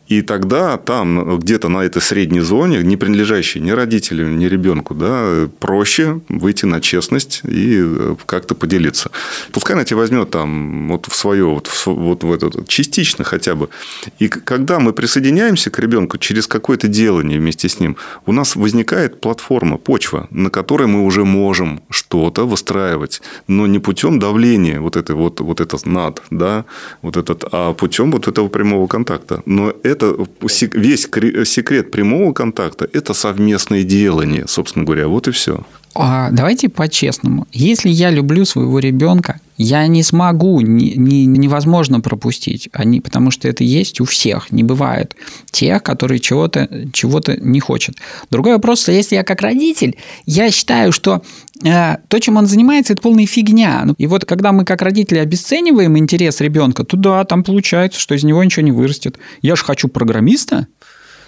И 0.10 0.24
тогда 0.24 0.78
там, 0.78 1.38
где-то 1.38 1.70
на 1.70 1.84
этой 1.84 2.02
средней 2.02 2.40
зоне, 2.42 2.80
не 2.84 2.98
принадлежащей 2.98 3.62
ни 3.62 3.70
родителю, 3.70 4.28
ни 4.28 4.46
ребенку, 4.46 4.96
да, 4.96 5.48
проще 5.60 6.20
выйти 6.30 6.66
на 6.66 6.82
честность 6.82 7.42
и 7.44 7.80
э, 7.80 8.16
как-то 8.26 8.56
поделиться. 8.56 9.12
Пускай 9.52 9.76
она 9.76 9.86
тебя 9.86 9.98
возьмет 9.98 10.32
там 10.32 10.90
вот 10.90 11.06
в 11.06 11.16
свое, 11.16 11.46
вот 11.46 11.68
в, 11.68 11.88
вот 11.88 12.24
в 12.24 12.34
этот, 12.34 12.68
частично 12.68 13.24
хотя 13.24 13.54
бы. 13.54 13.70
И 14.18 14.28
когда 14.30 14.80
мы 14.80 14.94
присоединяемся 14.94 15.70
к 15.70 15.78
ребенку 15.78 16.18
через 16.18 16.48
какое-то 16.48 16.88
делание 16.88 17.40
вместе 17.40 17.70
с 17.70 17.80
ним, 17.80 17.96
у 18.26 18.32
нас 18.32 18.56
возникает 18.56 19.22
платформа, 19.22 19.78
почва, 19.78 20.28
на 20.32 20.50
которой 20.50 20.88
мы 20.88 21.06
уже 21.06 21.24
можем 21.24 21.82
что-то 21.92 22.48
выстраивать, 22.48 23.22
но 23.48 23.68
не 23.68 23.78
путем 23.78 24.18
давления, 24.18 24.82
вот 24.82 24.96
это 24.96 25.14
вот, 25.14 25.40
вот 25.40 25.62
этот 25.62 25.86
над, 25.86 26.24
да, 26.32 26.66
вот 27.04 27.16
этот, 27.16 27.44
а 27.52 27.74
путем 27.74 28.12
вот 28.12 28.28
этого 28.28 28.48
прямого 28.48 28.88
контакта. 28.88 29.44
Но 29.46 29.72
это 29.84 29.99
это 30.00 30.26
весь 30.74 31.02
секрет 31.02 31.92
прямого 31.92 32.34
контакта– 32.34 32.90
это 32.94 33.14
совместное 33.14 33.84
делание, 33.84 34.48
собственно 34.48 34.86
говоря. 34.86 35.08
Вот 35.08 35.28
и 35.28 35.32
все. 35.32 35.66
А, 35.96 36.30
давайте 36.32 36.70
по-честному. 36.70 37.48
Если 37.52 37.90
я 37.90 38.10
люблю 38.12 38.46
своего 38.46 38.80
ребенка, 38.80 39.40
я 39.58 39.86
не 39.88 40.04
смогу, 40.04 40.62
не, 40.62 40.94
не, 40.96 41.26
невозможно 41.26 42.00
пропустить, 42.00 42.70
они, 42.72 43.02
потому 43.02 43.30
что 43.32 43.48
это 43.48 43.64
есть 43.64 44.00
у 44.00 44.06
всех, 44.06 44.52
не 44.52 44.64
бывает 44.64 45.16
тех, 45.52 45.84
которые 45.84 46.20
чего-то 46.20 46.70
чего 46.94 47.22
не 47.42 47.60
хотят. 47.60 47.96
Другой 48.32 48.54
вопрос, 48.54 48.88
если 48.88 49.16
я 49.16 49.24
как 49.24 49.42
родитель, 49.42 49.98
я 50.26 50.50
считаю, 50.52 50.94
что 50.94 51.24
э, 51.66 51.98
то, 52.08 52.20
чем 52.20 52.38
он 52.38 52.46
занимается, 52.46 52.94
это 52.94 53.02
полная 53.02 53.26
фигня. 53.26 53.82
Ну, 53.84 53.96
и 53.98 54.08
вот 54.08 54.24
когда 54.24 54.54
мы 54.54 54.64
как 54.64 54.82
родители 54.82 55.18
обесцениваем 55.18 55.98
интерес 55.98 56.40
ребенка, 56.40 56.86
то 56.86 56.96
да, 56.96 57.26
там 57.26 57.44
получается, 57.44 58.00
что 58.00 58.16
из 58.16 58.24
него 58.24 58.42
ничего 58.44 58.64
не 58.64 58.72
вырастет. 58.72 59.18
Я 59.42 59.58
же 59.58 59.66
хочу 59.66 59.90
программиста. 59.90 60.68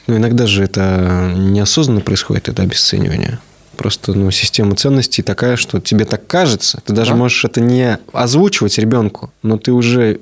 Но 0.08 0.16
иногда 0.16 0.48
же 0.48 0.64
это 0.64 1.34
неосознанно 1.36 2.00
происходит, 2.00 2.48
это 2.48 2.62
обесценивание. 2.64 3.40
Просто 3.82 4.14
ну, 4.14 4.30
система 4.30 4.76
ценностей 4.76 5.24
такая, 5.24 5.56
что 5.56 5.80
тебе 5.80 6.06
так 6.06 6.28
кажется. 6.28 6.84
Ты 6.86 6.94
даже 6.94 7.14
да. 7.14 7.18
можешь 7.18 7.44
это 7.46 7.62
не 7.62 7.98
озвучивать 8.14 8.78
ребенку, 8.78 9.34
но 9.42 9.58
ты 9.58 9.72
уже 9.72 10.20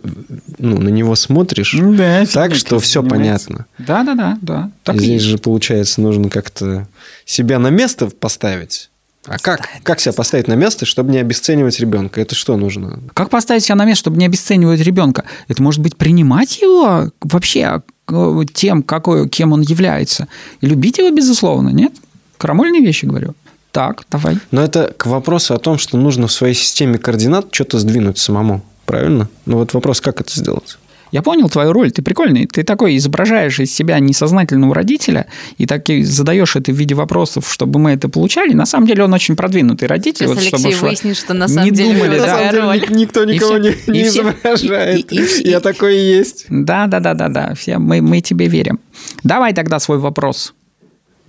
ну, 0.59 0.79
на 0.79 0.87
него 0.87 1.13
смотришь 1.15 1.75
да, 1.77 2.25
так, 2.25 2.55
что 2.55 2.79
все 2.79 3.03
понятно. 3.03 3.65
Да, 3.77 4.03
да, 4.03 4.15
да, 4.15 4.37
да. 4.41 4.71
Так 4.83 4.95
здесь 4.95 5.09
есть. 5.09 5.25
же, 5.25 5.37
получается, 5.39 5.99
нужно 5.99 6.29
как-то 6.29 6.87
себя 7.25 7.59
на 7.59 7.67
место 7.67 8.07
поставить. 8.07 8.89
А 9.25 9.37
как, 9.37 9.67
как 9.83 9.99
себя 9.99 10.13
поставить 10.13 10.47
на 10.47 10.55
место, 10.55 10.85
чтобы 10.85 11.11
не 11.11 11.17
обесценивать 11.17 11.81
ребенка? 11.81 12.21
Это 12.21 12.35
что 12.35 12.55
нужно? 12.55 13.01
Как 13.13 13.29
поставить 13.29 13.65
себя 13.65 13.75
на 13.75 13.83
место, 13.83 14.03
чтобы 14.03 14.15
не 14.15 14.25
обесценивать 14.25 14.79
ребенка? 14.79 15.25
Это 15.49 15.61
может 15.61 15.81
быть 15.81 15.97
принимать 15.97 16.61
его 16.61 17.11
вообще 17.19 17.81
э, 18.07 18.41
тем, 18.53 18.83
какой, 18.83 19.27
кем 19.27 19.51
он 19.51 19.59
является. 19.59 20.29
И 20.61 20.65
любить 20.65 20.97
его, 20.97 21.09
безусловно, 21.09 21.71
нет? 21.71 21.91
Крамольные 22.39 22.81
вещи 22.81 23.05
говорю. 23.05 23.35
Так, 23.71 24.03
давай. 24.10 24.38
Но 24.51 24.63
это 24.63 24.93
к 24.97 25.05
вопросу 25.05 25.53
о 25.53 25.60
том, 25.60 25.77
что 25.77 25.97
нужно 25.97 26.27
в 26.27 26.32
своей 26.32 26.55
системе 26.55 26.97
координат 26.97 27.47
что-то 27.51 27.79
сдвинуть 27.79 28.17
самому. 28.17 28.62
Правильно? 28.86 29.29
Но 29.45 29.58
вот 29.58 29.73
вопрос, 29.73 30.01
как 30.01 30.21
это 30.21 30.32
сделать? 30.34 30.77
Я 31.12 31.21
понял 31.23 31.49
твою 31.49 31.73
роль, 31.73 31.91
ты 31.91 32.01
прикольный. 32.01 32.45
Ты 32.45 32.63
такой 32.63 32.95
изображаешь 32.97 33.60
из 33.60 33.73
себя 33.73 33.99
несознательного 33.99 34.75
родителя 34.75 35.27
и 35.58 35.65
так 35.65 35.89
и 35.89 36.03
задаешь 36.03 36.55
это 36.55 36.71
в 36.71 36.75
виде 36.75 36.93
вопросов, 36.93 37.51
чтобы 37.51 37.79
мы 37.79 37.91
это 37.91 38.10
получали. 38.10 38.53
На 38.53 38.65
самом 38.65 38.88
деле 38.88 39.03
он 39.03 39.13
очень 39.13 39.36
продвинутый 39.36 39.88
родитель. 39.88 40.27
Сейчас 40.27 40.29
вот, 40.29 40.38
Алексей 40.38 40.71
чтобы 40.71 40.88
выяснит, 40.88 41.17
что 41.17 41.34
на 41.34 41.47
самом 41.47 41.65
не 41.65 41.71
деле 41.71 41.93
думали, 41.93 42.19
да. 42.19 42.25
На 42.25 42.51
самом 42.51 42.73
деле 42.73 42.88
никто 42.89 43.25
никого 43.25 43.58
и 43.58 43.62
не, 43.62 43.91
не 43.91 44.08
изображает. 44.08 45.12
И, 45.12 45.15
и, 45.15 45.41
и, 45.41 45.49
Я 45.49 45.60
такой 45.60 45.97
и 45.97 46.17
есть. 46.17 46.45
Да, 46.49 46.86
да, 46.88 46.99
да, 46.99 47.13
да, 47.15 47.27
да. 47.29 47.53
Все, 47.55 47.79
мы, 47.79 48.01
мы 48.01 48.21
тебе 48.21 48.47
верим. 48.47 48.79
Давай 49.23 49.53
тогда 49.53 49.79
свой 49.79 49.97
вопрос. 49.97 50.53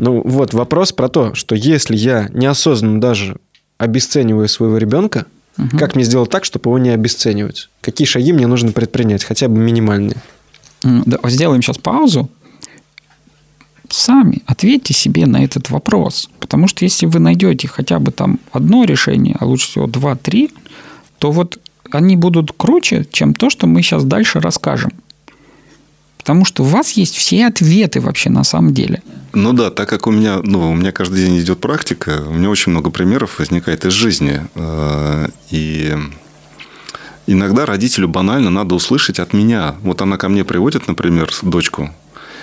Ну 0.00 0.22
вот 0.24 0.54
вопрос 0.54 0.92
про 0.92 1.10
то, 1.10 1.34
что 1.34 1.54
если 1.54 1.94
я 1.94 2.30
неосознанно 2.32 3.02
даже 3.02 3.36
обесцениваю 3.76 4.48
своего 4.48 4.78
ребенка, 4.78 5.26
угу. 5.58 5.76
как 5.78 5.94
мне 5.94 6.04
сделать 6.04 6.30
так, 6.30 6.46
чтобы 6.46 6.70
его 6.70 6.78
не 6.78 6.88
обесценивать? 6.88 7.68
Какие 7.82 8.06
шаги 8.06 8.32
мне 8.32 8.46
нужно 8.46 8.72
предпринять, 8.72 9.24
хотя 9.24 9.48
бы 9.48 9.58
минимальные? 9.58 10.16
Сделаем 11.24 11.60
сейчас 11.60 11.76
паузу. 11.76 12.30
Сами 13.90 14.40
ответьте 14.46 14.94
себе 14.94 15.26
на 15.26 15.44
этот 15.44 15.68
вопрос. 15.68 16.30
Потому 16.38 16.66
что 16.66 16.86
если 16.86 17.04
вы 17.04 17.20
найдете 17.20 17.68
хотя 17.68 17.98
бы 17.98 18.10
там 18.10 18.40
одно 18.52 18.84
решение, 18.84 19.36
а 19.38 19.44
лучше 19.44 19.68
всего 19.68 19.86
два-три, 19.86 20.50
то 21.18 21.30
вот 21.30 21.58
они 21.90 22.16
будут 22.16 22.52
круче, 22.56 23.06
чем 23.12 23.34
то, 23.34 23.50
что 23.50 23.66
мы 23.66 23.82
сейчас 23.82 24.04
дальше 24.04 24.40
расскажем. 24.40 24.92
Потому 26.20 26.44
что 26.44 26.64
у 26.64 26.66
вас 26.66 26.92
есть 26.92 27.16
все 27.16 27.46
ответы 27.46 27.98
вообще 28.00 28.28
на 28.28 28.44
самом 28.44 28.74
деле. 28.74 29.02
Ну 29.32 29.54
да, 29.54 29.70
так 29.70 29.88
как 29.88 30.06
у 30.06 30.10
меня, 30.10 30.40
ну, 30.42 30.70
у 30.70 30.74
меня 30.74 30.92
каждый 30.92 31.24
день 31.24 31.38
идет 31.38 31.60
практика, 31.60 32.22
у 32.28 32.34
меня 32.34 32.50
очень 32.50 32.72
много 32.72 32.90
примеров 32.90 33.38
возникает 33.38 33.86
из 33.86 33.92
жизни. 33.94 34.42
Э, 34.54 35.28
и 35.50 35.96
иногда 37.26 37.64
родителю 37.64 38.08
банально 38.08 38.50
надо 38.50 38.74
услышать 38.74 39.18
от 39.18 39.32
меня. 39.32 39.76
Вот 39.80 40.02
она 40.02 40.18
ко 40.18 40.28
мне 40.28 40.44
приводит, 40.44 40.88
например, 40.88 41.30
дочку, 41.40 41.90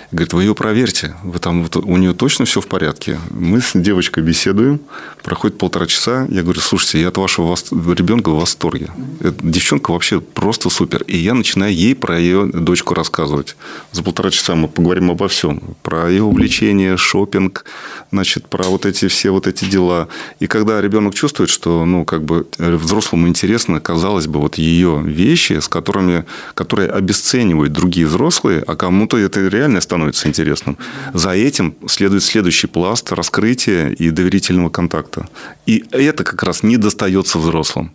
Говорит, 0.10 0.32
вы 0.32 0.44
ее 0.44 0.56
проверьте, 0.56 1.16
вы 1.22 1.38
там, 1.40 1.64
вот, 1.64 1.76
у 1.76 1.98
нее 1.98 2.14
точно 2.14 2.46
все 2.46 2.62
в 2.62 2.68
порядке. 2.68 3.20
Мы 3.30 3.60
с 3.60 3.72
девочкой 3.74 4.24
беседуем, 4.24 4.80
проходит 5.22 5.58
полтора 5.58 5.86
часа. 5.86 6.26
Я 6.30 6.44
говорю, 6.44 6.62
слушайте, 6.62 7.02
я 7.02 7.10
от 7.10 7.18
вашего 7.18 7.58
ребенка 7.94 8.30
в 8.30 8.40
восторге. 8.40 8.88
Эта 9.20 9.36
девчонка 9.46 9.92
вообще 9.92 10.22
просто 10.22 10.70
супер. 10.70 11.04
И 11.04 11.18
я 11.18 11.34
начинаю 11.34 11.74
ей 11.74 11.94
про 11.94 12.18
ее 12.18 12.46
дочку 12.46 12.94
рассказывать. 12.94 13.58
За 13.92 14.02
полтора 14.02 14.32
часа 14.32 14.56
мы 14.56 14.70
поговорим 14.70 15.12
обо 15.12 15.28
всем. 15.28 15.62
Про 15.84 16.10
ее 16.10 16.24
увлечение, 16.24 16.96
шопинг, 16.96 17.66
значит, 18.14 18.48
про 18.48 18.64
вот 18.64 18.86
эти 18.86 19.10
все 19.10 19.32
вот 19.32 19.46
эти 19.46 19.66
дела. 19.66 20.08
И 20.40 20.48
когда 20.48 20.80
ребенок 20.80 21.16
чувствует, 21.16 21.50
что, 21.50 21.84
ну, 21.84 22.06
как 22.06 22.24
бы 22.24 22.48
взрослому 22.58 23.28
интересно, 23.28 23.82
казалось 23.82 24.28
бы, 24.28 24.40
вот 24.40 24.58
ее 24.58 25.04
вещи, 25.04 25.60
с 25.60 25.68
которыми, 25.68 26.24
которые 26.54 26.92
обесценивают 26.92 27.74
другие 27.74 28.08
взрослые, 28.08 28.64
а 28.66 28.78
кому-то 28.78 29.18
это 29.18 29.46
реально 29.46 29.82
становится 29.82 29.97
становится 29.98 30.28
интересным. 30.28 30.78
За 31.14 31.32
этим 31.32 31.76
следует 31.88 32.24
следующий 32.24 32.68
пласт 32.68 33.12
раскрытия 33.12 33.90
и 33.90 34.12
доверительного 34.12 34.70
контакта. 34.70 35.28
И 35.66 35.84
это 35.92 36.24
как 36.24 36.44
раз 36.44 36.62
не 36.62 36.78
достается 36.78 37.40
взрослым. 37.40 37.92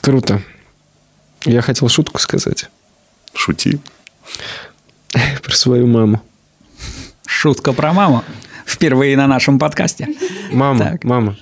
Круто. 0.00 0.42
Я 1.44 1.62
хотел 1.62 1.88
шутку 1.88 2.18
сказать. 2.18 2.68
Шути. 3.32 3.78
Про 5.42 5.54
свою 5.54 5.86
маму. 5.86 6.20
Шутка 7.26 7.72
про 7.72 7.92
маму. 7.92 8.24
Впервые 8.66 9.16
на 9.16 9.28
нашем 9.28 9.58
подкасте. 9.58 10.08
Мама, 10.52 10.78
так. 10.78 11.04
мама. 11.04 11.36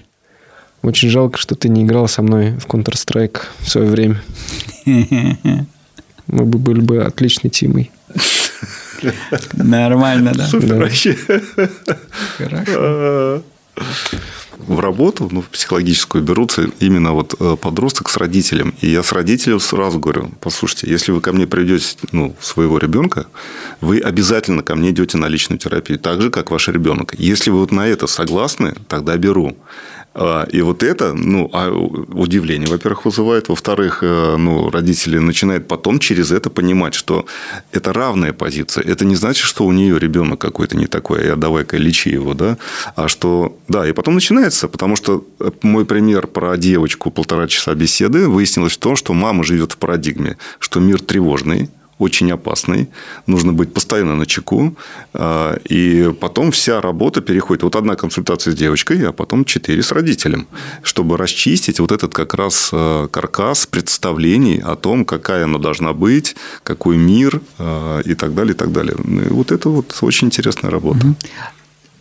Очень 0.82 1.08
жалко, 1.08 1.38
что 1.38 1.54
ты 1.54 1.70
не 1.70 1.82
играл 1.82 2.08
со 2.08 2.22
мной 2.22 2.52
в 2.58 2.66
Counter-Strike 2.66 3.40
в 3.60 3.68
свое 3.68 3.88
время. 3.88 4.22
Мы 6.28 6.44
бы 6.44 6.58
были 6.58 6.80
бы 6.80 7.02
отличной 7.02 7.50
тимой. 7.50 7.90
Нормально, 9.52 10.32
да? 10.34 10.46
Супер 10.46 10.74
вообще. 10.74 11.16
Хорошо. 12.36 13.42
В 14.58 14.80
работу, 14.80 15.28
ну, 15.30 15.40
в 15.40 15.46
психологическую 15.46 16.22
берутся 16.22 16.68
именно 16.80 17.12
вот 17.12 17.34
э, 17.38 17.56
подросток 17.56 18.10
с 18.10 18.16
родителем. 18.16 18.74
И 18.80 18.88
я 18.88 19.02
с 19.02 19.12
родителем 19.12 19.60
сразу 19.60 20.00
говорю, 20.00 20.32
послушайте, 20.40 20.90
если 20.90 21.12
вы 21.12 21.20
ко 21.20 21.32
мне 21.32 21.46
придете, 21.46 21.96
ну, 22.10 22.34
своего 22.40 22.76
ребенка, 22.78 23.26
вы 23.80 24.00
обязательно 24.00 24.62
ко 24.62 24.74
мне 24.74 24.90
идете 24.90 25.16
на 25.16 25.28
личную 25.28 25.58
терапию, 25.58 25.98
так 25.98 26.20
же, 26.20 26.30
как 26.30 26.50
ваш 26.50 26.68
ребенок. 26.68 27.14
Если 27.16 27.50
вы 27.50 27.60
вот 27.60 27.70
на 27.70 27.86
это 27.86 28.06
согласны, 28.08 28.74
тогда 28.88 29.16
беру. 29.16 29.56
А, 30.14 30.44
и 30.50 30.62
вот 30.62 30.82
это, 30.82 31.12
ну, 31.12 31.48
а 31.52 31.70
удивление, 31.70 32.68
во-первых, 32.68 33.04
вызывает. 33.04 33.48
Во-вторых, 33.48 33.98
э, 34.02 34.36
ну, 34.36 34.70
родители 34.70 35.18
начинают 35.18 35.68
потом 35.68 35.98
через 35.98 36.32
это 36.32 36.50
понимать, 36.50 36.94
что 36.94 37.26
это 37.72 37.92
равная 37.92 38.32
позиция. 38.32 38.84
Это 38.84 39.04
не 39.04 39.16
значит, 39.16 39.44
что 39.44 39.64
у 39.64 39.72
нее 39.72 39.98
ребенок 39.98 40.40
какой-то 40.40 40.76
не 40.76 40.86
такой, 40.86 41.32
а 41.32 41.36
давай-ка 41.36 41.76
лечи 41.76 42.10
его, 42.10 42.34
да. 42.34 42.58
А 42.96 43.08
что, 43.08 43.56
да, 43.68 43.88
и 43.88 43.92
потом 43.92 44.14
начинается, 44.14 44.68
потому 44.68 44.96
что 44.96 45.24
э, 45.40 45.50
мой 45.62 45.84
пример 45.84 46.26
про 46.26 46.56
девочку 46.56 47.10
полтора 47.10 47.46
часа 47.46 47.74
беседы 47.74 48.28
выяснилось 48.28 48.74
в 48.74 48.78
том, 48.78 48.96
что 48.96 49.12
мама 49.14 49.44
живет 49.44 49.72
в 49.72 49.76
парадигме, 49.76 50.36
что 50.58 50.80
мир 50.80 51.00
тревожный, 51.00 51.70
очень 51.98 52.30
опасный. 52.32 52.88
Нужно 53.26 53.52
быть 53.52 53.72
постоянно 53.72 54.14
на 54.14 54.26
чеку. 54.26 54.76
А, 55.14 55.58
и 55.68 56.12
потом 56.20 56.50
вся 56.50 56.80
работа 56.80 57.20
переходит. 57.20 57.62
Вот 57.62 57.76
одна 57.76 57.96
консультация 57.96 58.52
с 58.52 58.56
девочкой, 58.56 59.08
а 59.08 59.12
потом 59.12 59.44
четыре 59.44 59.82
с 59.82 59.92
родителем. 59.92 60.46
Чтобы 60.82 61.16
расчистить 61.16 61.80
вот 61.80 61.92
этот 61.92 62.14
как 62.14 62.34
раз 62.34 62.70
а, 62.72 63.08
каркас 63.08 63.66
представлений 63.66 64.58
о 64.58 64.76
том, 64.76 65.04
какая 65.04 65.44
она 65.44 65.58
должна 65.58 65.92
быть, 65.92 66.36
какой 66.62 66.96
мир 66.96 67.40
а, 67.58 68.00
и 68.00 68.14
так 68.14 68.34
далее, 68.34 68.54
и 68.54 68.56
так 68.56 68.72
далее. 68.72 68.96
Ну, 69.02 69.22
и 69.22 69.28
вот 69.28 69.52
это 69.52 69.68
вот 69.68 69.96
очень 70.02 70.28
интересная 70.28 70.70
работа. 70.70 71.14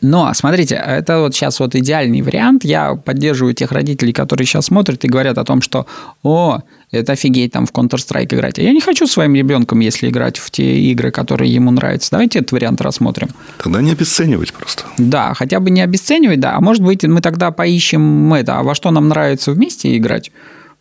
Но, 0.01 0.31
смотрите, 0.33 0.75
это 0.75 1.19
вот 1.19 1.33
сейчас 1.33 1.59
вот 1.59 1.75
идеальный 1.75 2.21
вариант. 2.21 2.63
Я 2.63 2.95
поддерживаю 2.95 3.53
тех 3.53 3.71
родителей, 3.71 4.13
которые 4.13 4.45
сейчас 4.45 4.65
смотрят 4.65 5.03
и 5.03 5.07
говорят 5.07 5.37
о 5.37 5.43
том, 5.43 5.61
что, 5.61 5.87
о, 6.23 6.61
это 6.91 7.13
офигеть 7.13 7.51
там 7.51 7.65
в 7.65 7.71
Counter-Strike 7.71 8.33
играть. 8.33 8.59
А 8.59 8.61
я 8.61 8.71
не 8.71 8.81
хочу 8.81 9.07
своим 9.07 9.35
ребенком, 9.35 9.79
если 9.79 10.09
играть 10.09 10.37
в 10.37 10.49
те 10.51 10.79
игры, 10.79 11.11
которые 11.11 11.53
ему 11.53 11.71
нравятся. 11.71 12.11
Давайте 12.11 12.39
этот 12.39 12.51
вариант 12.53 12.81
рассмотрим. 12.81 13.29
Тогда 13.61 13.81
не 13.81 13.91
обесценивать 13.91 14.53
просто. 14.53 14.83
Да, 14.97 15.33
хотя 15.33 15.59
бы 15.59 15.69
не 15.69 15.81
обесценивать, 15.81 16.39
да. 16.39 16.55
А 16.55 16.61
может 16.61 16.83
быть, 16.83 17.03
мы 17.03 17.21
тогда 17.21 17.51
поищем 17.51 18.33
это, 18.33 18.59
а 18.59 18.63
во 18.63 18.73
что 18.73 18.91
нам 18.91 19.09
нравится 19.09 19.51
вместе 19.51 19.97
играть? 19.97 20.31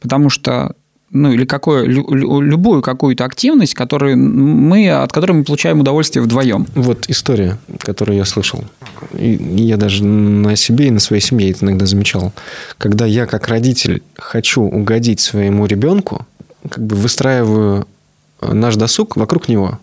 Потому 0.00 0.30
что 0.30 0.76
ну 1.10 1.32
или 1.32 1.44
какое, 1.44 1.84
любую 1.84 2.82
какую-то 2.82 3.24
активность, 3.24 3.74
которую 3.74 4.18
мы, 4.18 4.90
от 4.90 5.12
которой 5.12 5.32
мы 5.32 5.44
получаем 5.44 5.80
удовольствие 5.80 6.22
вдвоем. 6.22 6.66
Вот 6.74 7.08
история, 7.08 7.58
которую 7.78 8.16
я 8.16 8.24
слышал. 8.24 8.64
И 9.16 9.32
я 9.56 9.76
даже 9.76 10.04
на 10.04 10.56
себе 10.56 10.88
и 10.88 10.90
на 10.90 11.00
своей 11.00 11.22
семье 11.22 11.50
это 11.50 11.64
иногда 11.64 11.86
замечал. 11.86 12.32
Когда 12.78 13.06
я 13.06 13.26
как 13.26 13.48
родитель 13.48 14.02
хочу 14.16 14.62
угодить 14.62 15.20
своему 15.20 15.66
ребенку, 15.66 16.26
как 16.68 16.84
бы 16.84 16.96
выстраиваю 16.96 17.86
наш 18.40 18.76
досуг 18.76 19.16
вокруг 19.16 19.48
него, 19.48 19.78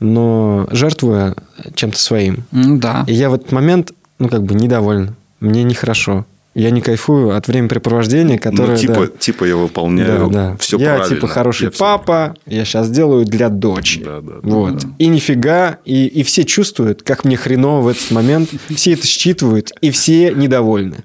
но 0.00 0.66
жертвуя 0.70 1.34
чем-то 1.74 1.98
своим. 1.98 2.44
Да. 2.52 3.04
И 3.06 3.12
я 3.12 3.28
в 3.30 3.34
этот 3.34 3.52
момент, 3.52 3.92
ну, 4.18 4.28
как 4.28 4.42
бы 4.42 4.54
недоволен. 4.54 5.14
Мне 5.40 5.62
нехорошо. 5.62 6.24
Я 6.54 6.70
не 6.70 6.80
кайфую 6.80 7.36
от 7.36 7.46
времяпрепровождения, 7.46 8.34
ну, 8.34 8.42
которое... 8.42 8.72
Ну, 8.72 8.76
типа, 8.76 9.06
да, 9.06 9.18
типа 9.18 9.44
я 9.44 9.56
выполняю 9.56 10.28
да, 10.28 10.50
да. 10.50 10.56
все 10.58 10.78
я, 10.78 10.96
правильно. 10.96 11.16
типа 11.16 11.28
хороший 11.28 11.64
я 11.66 11.70
папа, 11.70 12.34
все... 12.44 12.56
я 12.56 12.64
сейчас 12.64 12.90
делаю 12.90 13.24
для 13.24 13.48
дочери. 13.48 14.02
Да, 14.02 14.20
да, 14.20 14.32
вот. 14.42 14.78
Да. 14.78 14.88
И 14.98 15.06
нифига, 15.06 15.78
и, 15.84 16.06
и 16.06 16.24
все 16.24 16.44
чувствуют, 16.44 17.04
как 17.04 17.24
мне 17.24 17.36
хреново 17.36 17.82
в 17.82 17.88
этот 17.88 18.10
момент, 18.10 18.50
все 18.74 18.94
это 18.94 19.06
считывают, 19.06 19.70
и 19.80 19.92
все 19.92 20.34
недовольны. 20.34 21.04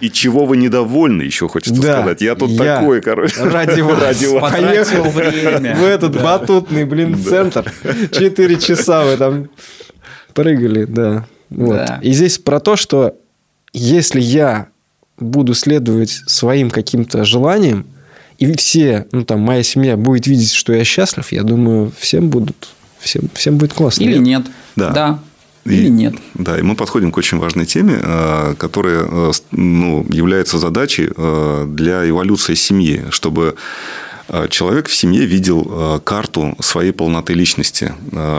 И 0.00 0.10
чего 0.10 0.46
вы 0.46 0.56
недовольны, 0.56 1.22
еще 1.22 1.46
хочется 1.46 1.80
да, 1.80 1.98
сказать. 1.98 2.22
Я 2.22 2.34
тут 2.34 2.50
я 2.50 2.78
такой, 2.78 3.02
короче. 3.02 3.42
Ради 3.44 3.82
вас. 3.82 4.00
Ради 4.00 4.26
вас. 4.26 4.52
Поехал 4.52 5.02
время. 5.10 5.76
в 5.76 5.84
этот 5.84 6.12
да. 6.12 6.22
батутный, 6.22 6.84
блин, 6.86 7.16
центр. 7.22 7.70
Четыре 8.10 8.58
часа 8.58 9.04
вы 9.04 9.16
там 9.16 9.50
прыгали, 10.34 10.86
да. 10.86 11.26
Вот. 11.50 11.76
Да. 11.76 12.00
И 12.02 12.12
здесь 12.12 12.38
про 12.38 12.60
то, 12.60 12.76
что 12.76 13.14
если 13.72 14.20
я 14.20 14.68
буду 15.18 15.54
следовать 15.54 16.10
своим 16.26 16.70
каким-то 16.70 17.24
желаниям, 17.24 17.86
и 18.38 18.50
все, 18.56 19.06
ну 19.12 19.24
там, 19.24 19.40
моя 19.40 19.62
семья 19.62 19.96
будет 19.96 20.26
видеть, 20.26 20.52
что 20.52 20.72
я 20.72 20.84
счастлив, 20.84 21.30
я 21.30 21.42
думаю, 21.42 21.92
всем 21.98 22.30
будут, 22.30 22.68
всем, 22.98 23.28
всем 23.34 23.58
будет 23.58 23.74
классно. 23.74 24.02
Или 24.02 24.16
нет. 24.16 24.46
Да. 24.76 24.90
да. 24.90 25.18
Или 25.66 25.88
и, 25.88 25.90
нет. 25.90 26.14
Да, 26.34 26.58
и 26.58 26.62
мы 26.62 26.74
подходим 26.74 27.12
к 27.12 27.18
очень 27.18 27.38
важной 27.38 27.66
теме, 27.66 27.98
э, 28.00 28.54
которая 28.56 29.06
э, 29.06 29.32
ну, 29.50 30.06
является 30.08 30.58
задачей 30.58 31.10
э, 31.14 31.66
для 31.68 32.08
эволюции 32.08 32.54
семьи, 32.54 33.04
чтобы 33.10 33.56
человек 34.48 34.88
в 34.88 34.94
семье 34.94 35.24
видел 35.24 36.00
карту 36.04 36.54
своей 36.60 36.92
полноты 36.92 37.34
личности, 37.34 37.94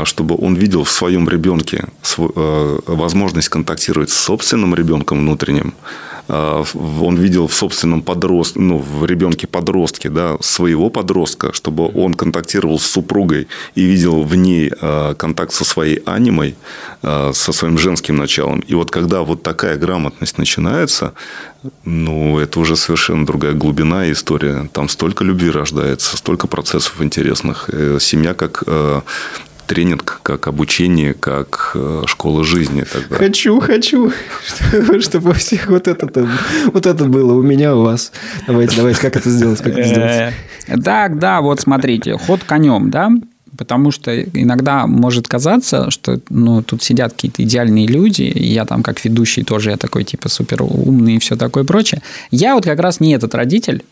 чтобы 0.05 0.35
он 0.37 0.55
видел 0.55 0.83
в 0.83 0.91
своем 0.91 1.27
ребенке 1.27 1.85
возможность 2.17 3.49
контактировать 3.49 4.09
с 4.09 4.17
собственным 4.17 4.75
ребенком 4.75 5.19
внутренним, 5.19 5.73
а, 5.73 6.10
он 6.31 7.17
видел 7.17 7.47
в 7.47 7.53
собственном 7.53 8.01
подростке, 8.01 8.59
ну, 8.59 8.77
в 8.77 9.05
ребенке 9.05 9.47
подростке, 9.47 10.09
да, 10.09 10.37
своего 10.39 10.89
подростка, 10.89 11.51
чтобы 11.53 11.91
он 11.93 12.13
контактировал 12.13 12.79
с 12.79 12.85
супругой 12.85 13.47
и 13.75 13.83
видел 13.83 14.23
в 14.23 14.35
ней 14.35 14.71
а, 14.81 15.13
контакт 15.15 15.51
со 15.51 15.65
своей 15.65 16.01
анимой, 16.05 16.55
а, 17.03 17.31
со 17.33 17.51
своим 17.51 17.77
женским 17.77 18.15
началом. 18.15 18.59
И 18.59 18.75
вот 18.75 18.91
когда 18.91 19.23
вот 19.23 19.43
такая 19.43 19.77
грамотность 19.77 20.37
начинается, 20.37 21.13
ну, 21.83 22.39
это 22.39 22.59
уже 22.59 22.75
совершенно 22.75 23.25
другая 23.25 23.53
глубина 23.53 24.05
и 24.05 24.13
история. 24.13 24.69
Там 24.73 24.89
столько 24.89 25.23
любви 25.23 25.51
рождается, 25.51 26.17
столько 26.17 26.47
процессов 26.47 27.01
интересных. 27.01 27.69
Э, 27.71 27.97
семья 27.99 28.33
как 28.33 28.63
э, 28.65 29.01
тренинг, 29.71 30.19
как 30.21 30.47
обучение, 30.47 31.13
как 31.13 31.71
э, 31.75 32.03
школа 32.05 32.43
жизни. 32.43 32.83
Тогда. 32.91 33.15
Хочу, 33.15 33.61
хочу, 33.61 34.11
чтобы 34.99 35.29
у 35.29 35.33
всех 35.33 35.67
вот 35.67 35.87
это, 35.87 36.27
вот 36.73 36.85
это 36.85 37.05
было 37.05 37.33
у 37.33 37.41
меня, 37.41 37.73
у 37.73 37.83
вас. 37.83 38.11
Давайте, 38.47 38.75
давайте, 38.75 38.99
как 38.99 39.15
это 39.15 39.29
сделать? 39.29 39.59
Как 39.59 39.71
это 39.71 39.83
сделать? 39.83 40.33
Э, 40.67 40.77
так, 40.83 41.19
да, 41.19 41.39
вот 41.39 41.61
смотрите, 41.61 42.17
ход 42.17 42.43
конем, 42.43 42.89
да, 42.89 43.11
потому 43.57 43.91
что 43.91 44.21
иногда 44.21 44.87
может 44.87 45.29
казаться, 45.29 45.89
что 45.89 46.19
ну, 46.29 46.61
тут 46.63 46.83
сидят 46.83 47.13
какие-то 47.13 47.41
идеальные 47.43 47.87
люди, 47.87 48.23
и 48.23 48.47
я 48.47 48.65
там 48.65 48.83
как 48.83 49.01
ведущий 49.05 49.43
тоже 49.43 49.69
я 49.69 49.77
такой 49.77 50.03
типа 50.03 50.27
супер 50.27 50.63
умный 50.63 51.15
и 51.15 51.19
все 51.19 51.37
такое 51.37 51.63
прочее. 51.63 52.01
Я 52.29 52.55
вот 52.55 52.65
как 52.65 52.79
раз 52.79 52.99
не 52.99 53.13
этот 53.13 53.35
родитель, 53.35 53.85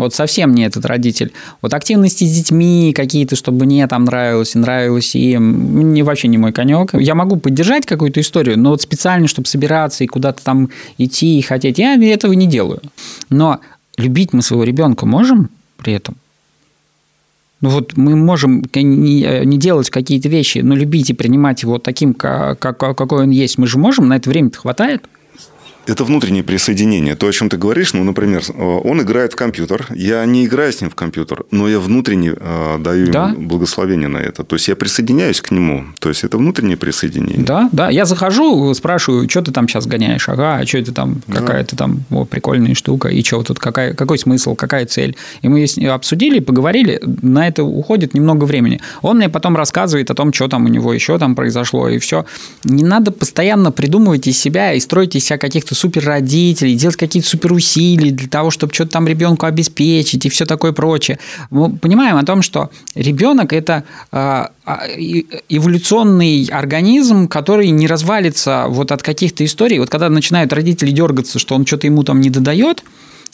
вот 0.00 0.14
совсем 0.14 0.54
не 0.54 0.64
этот 0.64 0.84
родитель. 0.84 1.32
Вот 1.62 1.74
активности 1.74 2.24
с 2.24 2.30
детьми 2.30 2.92
какие-то, 2.94 3.36
чтобы 3.36 3.64
мне 3.64 3.86
там 3.86 4.04
нравилось 4.04 4.54
и 4.54 4.58
нравилось 4.58 5.14
им, 5.14 5.92
не, 5.92 6.02
вообще 6.02 6.28
не 6.28 6.38
мой 6.38 6.52
конек. 6.52 6.94
Я 6.94 7.14
могу 7.14 7.36
поддержать 7.36 7.86
какую-то 7.86 8.20
историю, 8.20 8.58
но 8.58 8.70
вот 8.70 8.82
специально, 8.82 9.28
чтобы 9.28 9.48
собираться 9.48 10.04
и 10.04 10.06
куда-то 10.06 10.42
там 10.42 10.70
идти 10.98 11.38
и 11.38 11.42
хотеть, 11.42 11.78
я 11.78 11.94
этого 11.94 12.32
не 12.32 12.46
делаю. 12.46 12.80
Но 13.28 13.60
любить 13.96 14.32
мы 14.32 14.42
своего 14.42 14.64
ребенка 14.64 15.06
можем 15.06 15.50
при 15.76 15.94
этом? 15.94 16.16
Ну 17.60 17.68
вот 17.68 17.96
мы 17.96 18.16
можем 18.16 18.64
не, 18.74 19.44
не 19.44 19.58
делать 19.58 19.90
какие-то 19.90 20.28
вещи, 20.28 20.58
но 20.58 20.74
любить 20.74 21.10
и 21.10 21.14
принимать 21.14 21.62
его 21.62 21.78
таким, 21.78 22.14
как, 22.14 22.58
какой 22.58 23.22
он 23.22 23.30
есть. 23.30 23.58
Мы 23.58 23.66
же 23.66 23.78
можем, 23.78 24.08
на 24.08 24.16
это 24.16 24.30
время 24.30 24.50
хватает? 24.50 25.06
Это 25.86 26.04
внутреннее 26.04 26.42
присоединение. 26.42 27.16
То, 27.16 27.26
о 27.26 27.32
чем 27.32 27.48
ты 27.48 27.56
говоришь, 27.56 27.94
ну, 27.94 28.04
например, 28.04 28.42
э, 28.48 28.62
он 28.62 29.00
играет 29.02 29.32
в 29.32 29.36
компьютер, 29.36 29.86
я 29.94 30.24
не 30.24 30.46
играю 30.46 30.72
с 30.72 30.80
ним 30.80 30.90
в 30.90 30.94
компьютер, 30.94 31.44
но 31.50 31.68
я 31.68 31.80
внутренне 31.80 32.34
э, 32.36 32.78
даю 32.78 33.10
да? 33.10 33.30
ему 33.30 33.48
благословение 33.48 34.08
на 34.08 34.18
это. 34.18 34.44
То 34.44 34.56
есть 34.56 34.68
я 34.68 34.76
присоединяюсь 34.76 35.40
к 35.40 35.50
нему. 35.50 35.84
То 35.98 36.08
есть 36.08 36.24
это 36.24 36.38
внутреннее 36.38 36.76
присоединение. 36.76 37.44
Да, 37.44 37.68
да. 37.72 37.90
Я 37.90 38.04
захожу, 38.04 38.72
спрашиваю, 38.74 39.28
что 39.28 39.42
ты 39.42 39.52
там 39.52 39.68
сейчас 39.68 39.86
гоняешь? 39.86 40.28
Ага, 40.28 40.56
а 40.56 40.66
что 40.66 40.78
это 40.78 40.92
там, 40.92 41.22
да. 41.26 41.40
какая-то 41.40 41.76
там 41.76 42.04
о, 42.10 42.24
прикольная 42.24 42.74
штука, 42.74 43.08
и 43.08 43.22
что 43.24 43.42
тут, 43.42 43.58
какая, 43.58 43.94
какой 43.94 44.18
смысл, 44.18 44.54
какая 44.54 44.86
цель? 44.86 45.16
И 45.42 45.48
мы 45.48 45.66
обсудили, 45.88 46.40
поговорили, 46.40 47.00
на 47.22 47.48
это 47.48 47.64
уходит 47.64 48.14
немного 48.14 48.44
времени. 48.44 48.80
Он 49.02 49.16
мне 49.16 49.28
потом 49.28 49.56
рассказывает 49.56 50.10
о 50.10 50.14
том, 50.14 50.32
что 50.32 50.48
там 50.48 50.66
у 50.66 50.68
него 50.68 50.92
еще 50.92 51.18
там 51.18 51.34
произошло, 51.34 51.88
и 51.88 51.98
все. 51.98 52.26
Не 52.64 52.84
надо 52.84 53.10
постоянно 53.12 53.72
придумывать 53.72 54.26
из 54.26 54.38
себя 54.38 54.72
и 54.72 54.80
строить 54.80 55.16
из 55.16 55.24
себя 55.24 55.38
каких-то 55.38 55.69
каких-то 55.70 55.74
супер 55.74 56.04
родителей, 56.04 56.74
делать 56.74 56.96
какие-то 56.96 57.28
супер 57.28 57.52
усилия 57.52 58.10
для 58.10 58.28
того, 58.28 58.50
чтобы 58.50 58.74
что-то 58.74 58.90
там 58.90 59.06
ребенку 59.06 59.46
обеспечить 59.46 60.26
и 60.26 60.28
все 60.28 60.44
такое 60.46 60.72
прочее. 60.72 61.18
Мы 61.50 61.76
понимаем 61.76 62.16
о 62.16 62.24
том, 62.24 62.42
что 62.42 62.70
ребенок 62.94 63.52
это 63.52 63.84
а, 64.10 64.50
а, 64.64 64.86
эволюционный 65.48 66.46
организм, 66.46 67.28
который 67.28 67.70
не 67.70 67.86
развалится 67.86 68.66
вот 68.68 68.92
от 68.92 69.02
каких-то 69.02 69.44
историй. 69.44 69.78
Вот 69.78 69.90
когда 69.90 70.08
начинают 70.08 70.52
родители 70.52 70.90
дергаться, 70.90 71.38
что 71.38 71.54
он 71.54 71.64
что-то 71.66 71.86
ему 71.86 72.02
там 72.02 72.20
не 72.20 72.30
додает, 72.30 72.82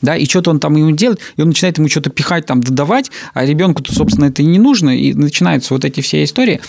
да, 0.03 0.15
и 0.15 0.27
что-то 0.27 0.51
он 0.51 0.61
там 0.61 0.77
ему 0.77 0.91
делает, 0.91 1.21
и 1.37 1.43
он 1.43 1.49
начинает 1.49 1.79
ему 1.79 1.89
что-то 1.89 2.11
пихать, 2.11 2.45
там, 2.45 2.63
додавать, 2.63 3.11
а 3.33 3.47
ребенку-то, 3.47 3.95
собственно, 3.95 4.27
это 4.27 4.43
и 4.43 4.47
не 4.47 4.59
нужно, 4.59 4.91
и 4.91 5.15
начинаются 5.15 5.73
вот 5.73 5.85
эти 5.87 6.03
все 6.03 6.23
истории. 6.23 6.61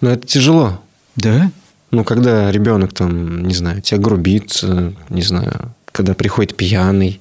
Но 0.00 0.10
это 0.10 0.26
тяжело. 0.26 0.80
Да? 1.16 1.50
Ну, 1.94 2.02
когда 2.02 2.50
ребенок 2.50 2.92
там, 2.92 3.44
не 3.44 3.54
знаю, 3.54 3.80
тебя 3.80 4.00
грубит, 4.00 4.64
не 5.10 5.22
знаю, 5.22 5.72
когда 5.92 6.14
приходит 6.14 6.56
пьяный, 6.56 7.20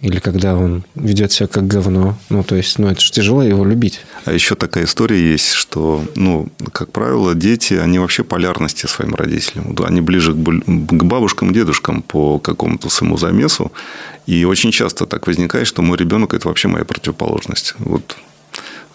или 0.00 0.20
когда 0.20 0.56
он 0.56 0.84
ведет 0.94 1.32
себя 1.32 1.48
как 1.48 1.66
говно. 1.66 2.16
Ну, 2.30 2.42
то 2.42 2.56
есть, 2.56 2.78
ну, 2.78 2.88
это 2.88 3.02
же 3.02 3.12
тяжело 3.12 3.42
его 3.42 3.62
любить. 3.62 4.00
А 4.24 4.32
еще 4.32 4.54
такая 4.54 4.84
история 4.84 5.20
есть, 5.20 5.52
что, 5.52 6.02
ну, 6.14 6.48
как 6.72 6.92
правило, 6.92 7.34
дети, 7.34 7.74
они 7.74 7.98
вообще 7.98 8.24
полярности 8.24 8.86
своим 8.86 9.14
родителям. 9.14 9.76
Они 9.84 10.00
ближе 10.00 10.32
к 10.32 11.04
бабушкам, 11.04 11.52
дедушкам 11.52 12.00
по 12.00 12.38
какому-то 12.38 12.88
своему 12.88 13.18
замесу. 13.18 13.70
И 14.24 14.46
очень 14.46 14.72
часто 14.72 15.04
так 15.04 15.26
возникает, 15.26 15.66
что 15.66 15.82
мой 15.82 15.98
ребенок– 15.98 16.32
это 16.34 16.48
вообще 16.48 16.68
моя 16.68 16.86
противоположность. 16.86 17.74
Вот 17.78 18.16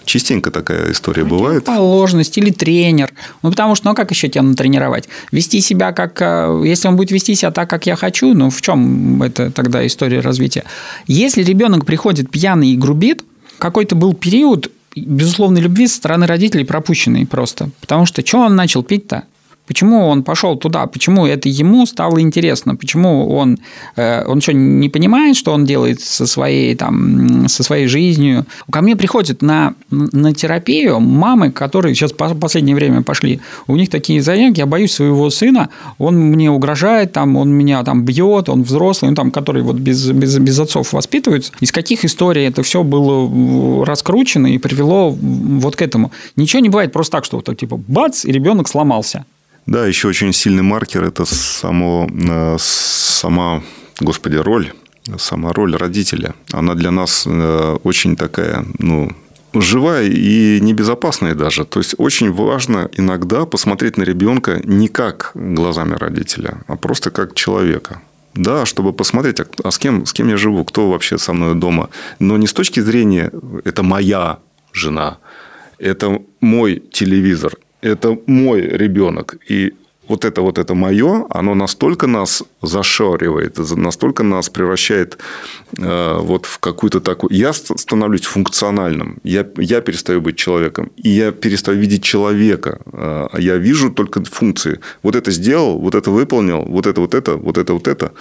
Частенько 0.10 0.50
такая 0.50 0.92
история 0.92 1.24
бывает. 1.24 1.66
Положенность 1.66 2.36
или 2.40 2.50
тренер. 2.50 3.14
Ну, 3.44 3.52
потому 3.52 3.76
что, 3.76 3.90
ну, 3.90 3.94
как 3.94 4.10
еще 4.10 4.28
тебя 4.28 4.42
натренировать? 4.42 5.08
Вести 5.32 5.62
себя 5.62 5.92
как... 5.92 6.20
Э, 6.20 6.64
если 6.66 6.88
он 6.88 6.96
будет 6.96 7.12
вести 7.12 7.36
себя 7.36 7.52
так, 7.52 7.70
как 7.70 7.86
я 7.86 7.96
хочу, 7.96 8.34
ну, 8.34 8.50
в 8.50 8.60
чем 8.60 9.22
это 9.22 9.52
тогда 9.52 9.86
история 9.86 10.22
развития? 10.22 10.64
Если 11.06 11.44
ребенок 11.44 11.86
приходит 11.86 12.32
пьяный 12.32 12.70
и 12.70 12.76
грубит, 12.76 13.24
какой-то 13.60 13.96
был 13.96 14.16
период 14.16 14.72
безусловной 14.96 15.62
любви 15.62 15.86
со 15.86 15.98
стороны 15.98 16.26
родителей 16.26 16.66
пропущенный 16.66 17.28
просто. 17.28 17.70
Потому 17.80 18.08
что 18.08 18.26
что 18.26 18.40
он 18.40 18.56
начал 18.56 18.82
пить-то? 18.82 19.26
Почему 19.70 20.08
он 20.08 20.24
пошел 20.24 20.56
туда? 20.56 20.88
Почему 20.88 21.28
это 21.28 21.48
ему 21.48 21.86
стало 21.86 22.20
интересно? 22.20 22.76
Почему 22.76 23.30
он, 23.30 23.60
э, 23.98 24.26
он 24.26 24.42
что, 24.42 24.52
не 24.52 24.90
понимает, 24.90 25.36
что 25.36 25.54
он 25.54 25.64
делает 25.64 26.02
со 26.02 26.26
своей, 26.26 26.74
там, 26.74 27.48
со 27.48 27.62
своей 27.62 27.86
жизнью? 27.86 28.48
Ко 28.72 28.82
мне 28.82 28.96
приходят 28.96 29.44
на, 29.44 29.76
на 29.92 30.34
терапию 30.34 31.00
мамы, 31.00 31.52
которые 31.52 31.94
сейчас 31.94 32.14
в 32.14 32.40
последнее 32.40 32.76
время 32.76 33.04
пошли. 33.04 33.42
У 33.68 33.76
них 33.76 33.92
такие 33.92 34.24
заявки, 34.24 34.58
я 34.58 34.66
боюсь 34.66 34.92
своего 34.92 35.30
сына, 35.30 35.70
он 36.00 36.16
мне 36.18 36.50
угрожает, 36.50 37.14
там, 37.14 37.36
он 37.36 37.52
меня 37.52 37.84
там 37.84 38.04
бьет, 38.04 38.50
он 38.50 38.64
взрослый, 38.64 39.10
он 39.10 39.16
там, 39.16 39.30
который 39.30 39.62
вот 39.62 39.76
без, 39.76 40.10
без, 40.10 40.40
без 40.40 40.60
отцов 40.60 40.94
воспитывается. 40.94 41.52
Из 41.60 41.72
каких 41.72 42.06
историй 42.06 42.48
это 42.48 42.64
все 42.64 42.84
было 42.84 43.86
раскручено 43.86 44.48
и 44.48 44.58
привело 44.58 45.12
вот 45.12 45.76
к 45.76 45.84
этому? 45.84 46.12
Ничего 46.36 46.60
не 46.60 46.70
бывает 46.70 46.92
просто 46.92 47.18
так, 47.18 47.26
что 47.26 47.38
вот 47.38 47.56
типа 47.56 47.80
бац, 47.88 48.26
и 48.26 48.32
ребенок 48.32 48.68
сломался. 48.68 49.26
Да, 49.70 49.86
еще 49.86 50.08
очень 50.08 50.34
сильный 50.34 50.64
маркер– 50.64 51.04
это 51.06 51.26
само, 51.26 52.10
э, 52.10 52.56
сама, 52.60 53.62
господи, 54.00 54.38
роль, 54.38 54.74
сама 55.20 55.54
роль 55.54 55.76
родителя. 55.76 56.34
Она 56.52 56.74
для 56.74 56.90
нас 56.90 57.28
э, 57.28 57.78
очень 57.84 58.16
такая, 58.16 58.66
ну, 58.80 59.12
живая 59.54 60.08
и 60.08 60.60
небезопасная 60.60 61.36
даже. 61.36 61.66
То 61.66 61.82
есть 61.82 61.94
очень 62.00 62.32
важно 62.32 62.90
иногда 62.98 63.46
посмотреть 63.46 63.98
на 63.98 64.04
ребенка 64.06 64.60
не 64.64 64.88
как 64.88 65.34
глазами 65.36 65.94
родителя, 65.94 66.64
а 66.66 66.76
просто 66.76 67.12
как 67.12 67.36
человека. 67.36 68.02
Да, 68.34 68.66
чтобы 68.66 68.92
посмотреть, 68.92 69.40
а, 69.40 69.46
а 69.64 69.70
с 69.70 69.78
кем, 69.78 70.08
с 70.08 70.14
кем 70.14 70.30
я 70.30 70.38
живу, 70.38 70.64
кто 70.64 70.90
вообще 70.90 71.20
со 71.20 71.32
мной 71.34 71.54
дома. 71.54 71.90
Но 72.18 72.38
не 72.38 72.48
с 72.48 72.54
точки 72.54 72.80
зрения 72.80 73.32
«это 73.66 73.84
моя 73.84 74.40
жена», 74.74 75.20
это 75.78 76.20
мой 76.42 76.82
телевизор, 76.92 77.54
это 77.82 78.18
мой 78.26 78.62
ребенок. 78.62 79.38
И 79.52 79.74
вот 80.10 80.26
это 80.26 80.42
вот 80.42 80.58
это 80.58 80.74
мое, 80.74 81.26
оно 81.30 81.56
настолько 81.56 82.08
нас 82.08 82.44
зашоривает, 82.62 83.60
настолько 83.78 84.24
нас 84.24 84.50
превращает 84.50 85.20
э, 85.78 86.18
вот 86.20 86.46
в 86.46 86.58
какую-то 86.58 87.00
такую... 87.00 87.32
Я 87.32 87.54
становлюсь 87.54 88.26
функциональным, 88.26 89.20
я, 89.24 89.46
я 89.58 89.82
перестаю 89.82 90.22
быть 90.22 90.36
человеком, 90.36 90.92
и 90.98 91.10
я 91.10 91.32
перестаю 91.32 91.80
видеть 91.80 92.04
человека, 92.04 92.80
э, 92.92 93.28
я 93.38 93.58
вижу 93.58 93.92
только 93.92 94.24
функции. 94.24 94.80
Вот 95.04 95.16
это 95.16 95.32
сделал, 95.32 95.78
вот 95.80 95.94
это 95.94 96.10
выполнил, 96.10 96.66
вот 96.66 96.88
это 96.88 97.02
вот 97.02 97.14
это, 97.14 97.38
вот 97.38 97.58
это 97.58 97.74
вот 97.74 97.88
это. 97.88 98.12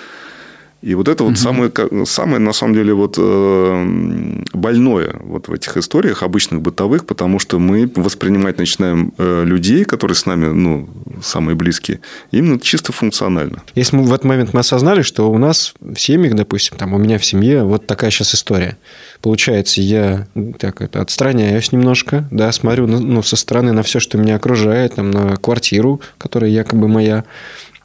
И 0.80 0.94
вот 0.94 1.08
это 1.08 1.24
вот 1.24 1.32
угу. 1.32 1.38
самое, 1.38 1.72
самое, 2.06 2.38
на 2.38 2.52
самом 2.52 2.74
деле, 2.74 2.94
вот, 2.94 3.16
э, 3.18 4.42
больное 4.52 5.16
вот 5.24 5.48
в 5.48 5.52
этих 5.52 5.76
историях, 5.76 6.22
обычных 6.22 6.62
бытовых, 6.62 7.04
потому 7.04 7.40
что 7.40 7.58
мы 7.58 7.90
воспринимать 7.96 8.58
начинаем 8.58 9.12
э, 9.18 9.44
людей, 9.44 9.84
которые 9.84 10.14
с 10.14 10.24
нами 10.24 10.46
ну, 10.46 10.88
самые 11.20 11.56
близкие, 11.56 11.98
именно 12.30 12.60
чисто 12.60 12.92
функционально. 12.92 13.62
Если 13.74 13.96
мы 13.96 14.04
в 14.04 14.12
этот 14.12 14.24
момент 14.24 14.54
мы 14.54 14.60
осознали, 14.60 15.02
что 15.02 15.28
у 15.30 15.38
нас 15.38 15.74
в 15.80 15.96
семьях, 15.96 16.34
допустим, 16.34 16.76
там 16.76 16.94
у 16.94 16.98
меня 16.98 17.18
в 17.18 17.24
семье 17.24 17.64
вот 17.64 17.86
такая 17.86 18.12
сейчас 18.12 18.34
история. 18.36 18.78
Получается, 19.20 19.80
я 19.80 20.28
так 20.60 20.80
это, 20.80 21.00
отстраняюсь 21.00 21.72
немножко, 21.72 22.28
да, 22.30 22.52
смотрю 22.52 22.86
ну, 22.86 23.22
со 23.22 23.34
стороны 23.34 23.72
на 23.72 23.82
все, 23.82 23.98
что 23.98 24.16
меня 24.16 24.36
окружает, 24.36 24.94
там, 24.94 25.10
на 25.10 25.36
квартиру, 25.36 26.00
которая 26.18 26.50
якобы 26.50 26.86
моя, 26.86 27.24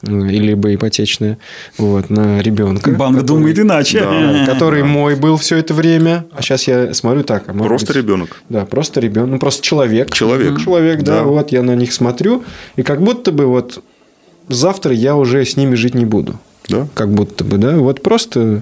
либо 0.03 0.73
ипотечная, 0.73 1.37
вот, 1.77 2.09
на 2.09 2.41
ребенка. 2.41 2.91
Банк 2.91 3.15
который, 3.19 3.27
думает 3.27 3.59
иначе. 3.59 4.01
Да, 4.01 4.45
который 4.53 4.83
мой 4.83 5.15
был 5.15 5.37
все 5.37 5.57
это 5.57 5.73
время. 5.73 6.25
А 6.33 6.41
сейчас 6.41 6.67
я 6.67 6.93
смотрю 6.93 7.23
так. 7.23 7.43
А 7.47 7.53
просто 7.53 7.87
быть, 7.87 8.03
ребенок. 8.03 8.41
Да, 8.49 8.65
просто 8.65 8.99
ребенок. 8.99 9.29
Ну, 9.29 9.39
просто 9.39 9.63
человек. 9.63 10.13
Человек. 10.13 10.59
Человек, 10.59 11.01
да, 11.03 11.19
да. 11.19 11.23
Вот 11.23 11.51
я 11.51 11.63
на 11.63 11.75
них 11.75 11.93
смотрю. 11.93 12.43
И 12.75 12.83
как 12.83 13.01
будто 13.01 13.31
бы 13.31 13.45
вот 13.45 13.81
завтра 14.49 14.93
я 14.93 15.15
уже 15.15 15.45
с 15.45 15.55
ними 15.55 15.75
жить 15.75 15.95
не 15.95 16.05
буду. 16.05 16.39
Да. 16.67 16.87
Как 16.93 17.09
будто 17.09 17.43
бы, 17.43 17.57
да. 17.57 17.77
Вот 17.77 18.01
просто 18.01 18.61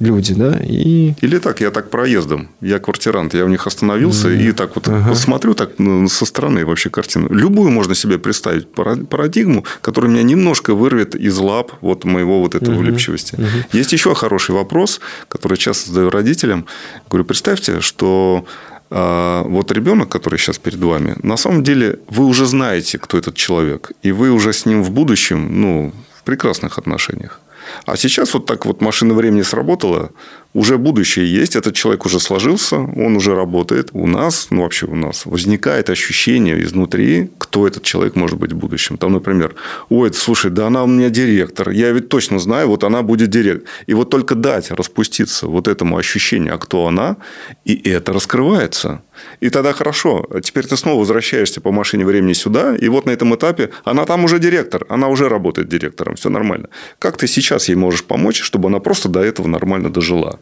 люди, 0.00 0.34
да, 0.34 0.58
и... 0.62 1.14
Или 1.20 1.38
так, 1.38 1.60
я 1.60 1.70
так 1.70 1.90
проездом, 1.90 2.48
я 2.60 2.78
квартирант, 2.78 3.34
я 3.34 3.44
у 3.44 3.48
них 3.48 3.66
остановился 3.66 4.28
mm. 4.28 4.48
и 4.48 4.52
так 4.52 4.74
вот 4.74 4.88
ага. 4.88 5.14
смотрю 5.14 5.54
так 5.54 5.78
ну, 5.78 6.08
со 6.08 6.24
стороны 6.24 6.64
вообще 6.64 6.90
картину. 6.90 7.28
Любую 7.30 7.70
можно 7.70 7.94
себе 7.94 8.18
представить 8.18 8.66
парадигму, 8.72 9.64
которая 9.82 10.10
меня 10.10 10.22
немножко 10.22 10.74
вырвет 10.74 11.14
из 11.14 11.38
лап 11.38 11.72
вот 11.80 12.04
моего 12.04 12.40
вот 12.40 12.54
этого 12.54 12.74
mm-hmm. 12.74 12.78
влюбчивости. 12.78 13.34
Mm-hmm. 13.34 13.64
Есть 13.72 13.92
еще 13.92 14.14
хороший 14.14 14.54
вопрос, 14.54 15.00
который 15.28 15.58
часто 15.58 15.90
задаю 15.90 16.10
родителям. 16.10 16.66
Говорю, 17.08 17.24
представьте, 17.24 17.80
что 17.80 18.44
а, 18.90 19.44
вот 19.44 19.70
ребенок, 19.72 20.08
который 20.08 20.38
сейчас 20.38 20.58
перед 20.58 20.80
вами, 20.80 21.16
на 21.22 21.36
самом 21.36 21.62
деле 21.62 21.98
вы 22.08 22.24
уже 22.24 22.46
знаете, 22.46 22.98
кто 22.98 23.18
этот 23.18 23.36
человек, 23.36 23.92
и 24.02 24.12
вы 24.12 24.30
уже 24.30 24.52
с 24.52 24.66
ним 24.66 24.82
в 24.82 24.90
будущем, 24.90 25.60
ну, 25.60 25.92
в 26.14 26.22
прекрасных 26.24 26.78
отношениях. 26.78 27.40
А 27.86 27.96
сейчас 27.96 28.34
вот 28.34 28.46
так 28.46 28.66
вот 28.66 28.80
машина 28.80 29.14
времени 29.14 29.42
сработала, 29.42 30.10
уже 30.52 30.78
будущее 30.78 31.32
есть, 31.32 31.56
этот 31.56 31.74
человек 31.74 32.06
уже 32.06 32.18
сложился, 32.18 32.76
он 32.76 33.16
уже 33.16 33.34
работает. 33.34 33.90
У 33.92 34.06
нас, 34.06 34.48
ну 34.50 34.62
вообще 34.62 34.86
у 34.86 34.96
нас, 34.96 35.26
возникает 35.26 35.90
ощущение 35.90 36.62
изнутри, 36.64 37.30
кто 37.38 37.66
этот 37.66 37.84
человек 37.84 38.16
может 38.16 38.38
быть 38.38 38.52
в 38.52 38.56
будущем. 38.56 38.96
Там, 38.96 39.12
например, 39.12 39.54
ой, 39.88 40.12
слушай, 40.12 40.50
да 40.50 40.66
она 40.66 40.82
у 40.82 40.86
меня 40.86 41.08
директор, 41.08 41.70
я 41.70 41.92
ведь 41.92 42.08
точно 42.08 42.38
знаю, 42.38 42.68
вот 42.68 42.84
она 42.84 43.02
будет 43.02 43.30
директор. 43.30 43.68
И 43.86 43.94
вот 43.94 44.10
только 44.10 44.34
дать 44.34 44.70
распуститься 44.70 45.46
вот 45.46 45.68
этому 45.68 45.96
ощущению, 45.96 46.54
а 46.54 46.58
кто 46.58 46.86
она, 46.86 47.16
и 47.64 47.88
это 47.88 48.12
раскрывается. 48.12 49.02
И 49.40 49.50
тогда 49.50 49.72
хорошо, 49.72 50.26
теперь 50.42 50.66
ты 50.66 50.76
снова 50.76 51.00
возвращаешься 51.00 51.60
по 51.60 51.70
машине 51.72 52.04
времени 52.04 52.32
сюда, 52.32 52.74
и 52.74 52.88
вот 52.88 53.06
на 53.06 53.10
этом 53.10 53.34
этапе 53.34 53.70
она 53.84 54.04
там 54.04 54.24
уже 54.24 54.38
директор, 54.38 54.84
она 54.88 55.08
уже 55.08 55.28
работает 55.28 55.68
директором, 55.68 56.16
все 56.16 56.30
нормально. 56.30 56.68
Как 56.98 57.16
ты 57.16 57.26
сейчас 57.26 57.68
ей 57.68 57.76
можешь 57.76 58.04
помочь, 58.04 58.40
чтобы 58.40 58.68
она 58.68 58.80
просто 58.80 59.08
до 59.08 59.20
этого 59.20 59.46
нормально 59.46 59.90
дожила? 59.90 60.39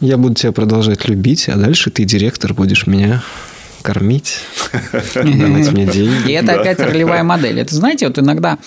Я 0.00 0.16
буду 0.16 0.34
тебя 0.34 0.52
продолжать 0.52 1.08
любить, 1.08 1.48
а 1.48 1.56
дальше 1.56 1.90
ты 1.90 2.04
директор 2.04 2.54
будешь 2.54 2.86
меня 2.86 3.22
кормить, 3.82 4.40
давать 5.14 5.72
мне 5.72 5.86
деньги. 5.86 6.30
И 6.30 6.32
это 6.32 6.60
опять 6.60 6.80
ролевая 6.80 7.22
модель. 7.22 7.60
Это, 7.60 7.74
знаете, 7.74 8.06
вот 8.06 8.18
иногда 8.18 8.58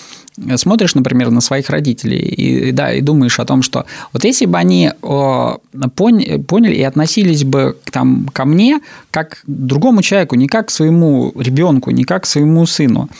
смотришь, 0.56 0.94
например, 0.94 1.30
на 1.30 1.40
своих 1.42 1.68
родителей 1.68 2.18
и, 2.18 2.72
да, 2.72 2.92
и 2.92 3.02
думаешь 3.02 3.38
о 3.38 3.44
том, 3.44 3.62
что 3.62 3.84
вот 4.12 4.24
если 4.24 4.46
бы 4.46 4.56
они 4.58 4.90
поняли 5.00 6.74
и 6.74 6.82
относились 6.82 7.44
бы 7.44 7.78
там, 7.90 8.28
ко 8.32 8.44
мне 8.46 8.80
как 9.10 9.42
к 9.42 9.42
другому 9.46 10.02
человеку, 10.02 10.34
не 10.34 10.48
как 10.48 10.68
к 10.68 10.70
своему 10.70 11.32
ребенку, 11.38 11.90
не 11.90 12.04
как 12.04 12.22
к 12.22 12.26
своему 12.26 12.64
сыну, 12.66 13.10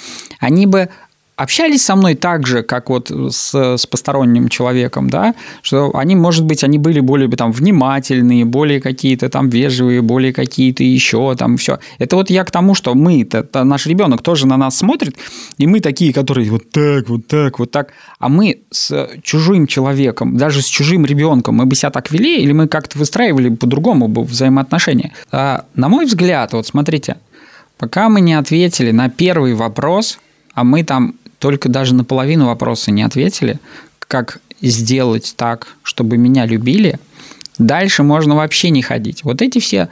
они 0.40 0.66
бы 0.66 0.88
общались 1.36 1.84
со 1.84 1.96
мной 1.96 2.14
так 2.14 2.46
же, 2.46 2.62
как 2.62 2.90
вот 2.90 3.10
с, 3.10 3.54
с 3.54 3.86
посторонним 3.86 4.48
человеком, 4.48 5.08
да, 5.08 5.34
что 5.62 5.90
они, 5.96 6.14
может 6.14 6.44
быть, 6.44 6.62
они 6.62 6.78
были 6.78 7.00
более 7.00 7.28
там 7.30 7.52
внимательные, 7.52 8.44
более 8.44 8.80
какие-то 8.80 9.28
там 9.28 9.48
вежливые, 9.48 10.02
более 10.02 10.32
какие-то 10.32 10.84
еще 10.84 11.34
там 11.36 11.56
все. 11.56 11.78
Это 11.98 12.16
вот 12.16 12.30
я 12.30 12.44
к 12.44 12.50
тому, 12.50 12.74
что 12.74 12.94
мы, 12.94 13.22
это, 13.22 13.38
это 13.38 13.64
наш 13.64 13.86
ребенок 13.86 14.22
тоже 14.22 14.46
на 14.46 14.56
нас 14.56 14.76
смотрит, 14.76 15.16
и 15.58 15.66
мы 15.66 15.80
такие, 15.80 16.12
которые 16.12 16.50
вот 16.50 16.70
так, 16.70 17.08
вот 17.08 17.26
так, 17.26 17.58
вот 17.58 17.70
так, 17.70 17.92
а 18.18 18.28
мы 18.28 18.60
с 18.70 19.08
чужим 19.22 19.66
человеком, 19.66 20.36
даже 20.36 20.60
с 20.60 20.66
чужим 20.66 21.06
ребенком, 21.06 21.56
мы 21.56 21.66
бы 21.66 21.74
себя 21.74 21.90
так 21.90 22.10
вели, 22.12 22.42
или 22.42 22.52
мы 22.52 22.68
как-то 22.68 22.98
выстраивали 22.98 23.48
по-другому 23.48 24.08
бы 24.08 24.22
взаимоотношения. 24.22 25.12
А, 25.30 25.64
на 25.74 25.88
мой 25.88 26.04
взгляд, 26.04 26.52
вот 26.52 26.66
смотрите, 26.66 27.16
пока 27.78 28.08
мы 28.08 28.20
не 28.20 28.34
ответили 28.34 28.90
на 28.90 29.08
первый 29.08 29.54
вопрос, 29.54 30.18
а 30.54 30.64
мы 30.64 30.84
там 30.84 31.14
только 31.42 31.68
даже 31.68 31.92
на 31.92 32.04
половину 32.04 32.46
вопроса 32.46 32.92
не 32.92 33.02
ответили, 33.02 33.58
как 33.98 34.38
сделать 34.60 35.34
так, 35.36 35.66
чтобы 35.82 36.16
меня 36.16 36.46
любили, 36.46 37.00
дальше 37.58 38.04
можно 38.04 38.36
вообще 38.36 38.70
не 38.70 38.80
ходить. 38.80 39.24
Вот 39.24 39.42
эти 39.42 39.58
все 39.58 39.88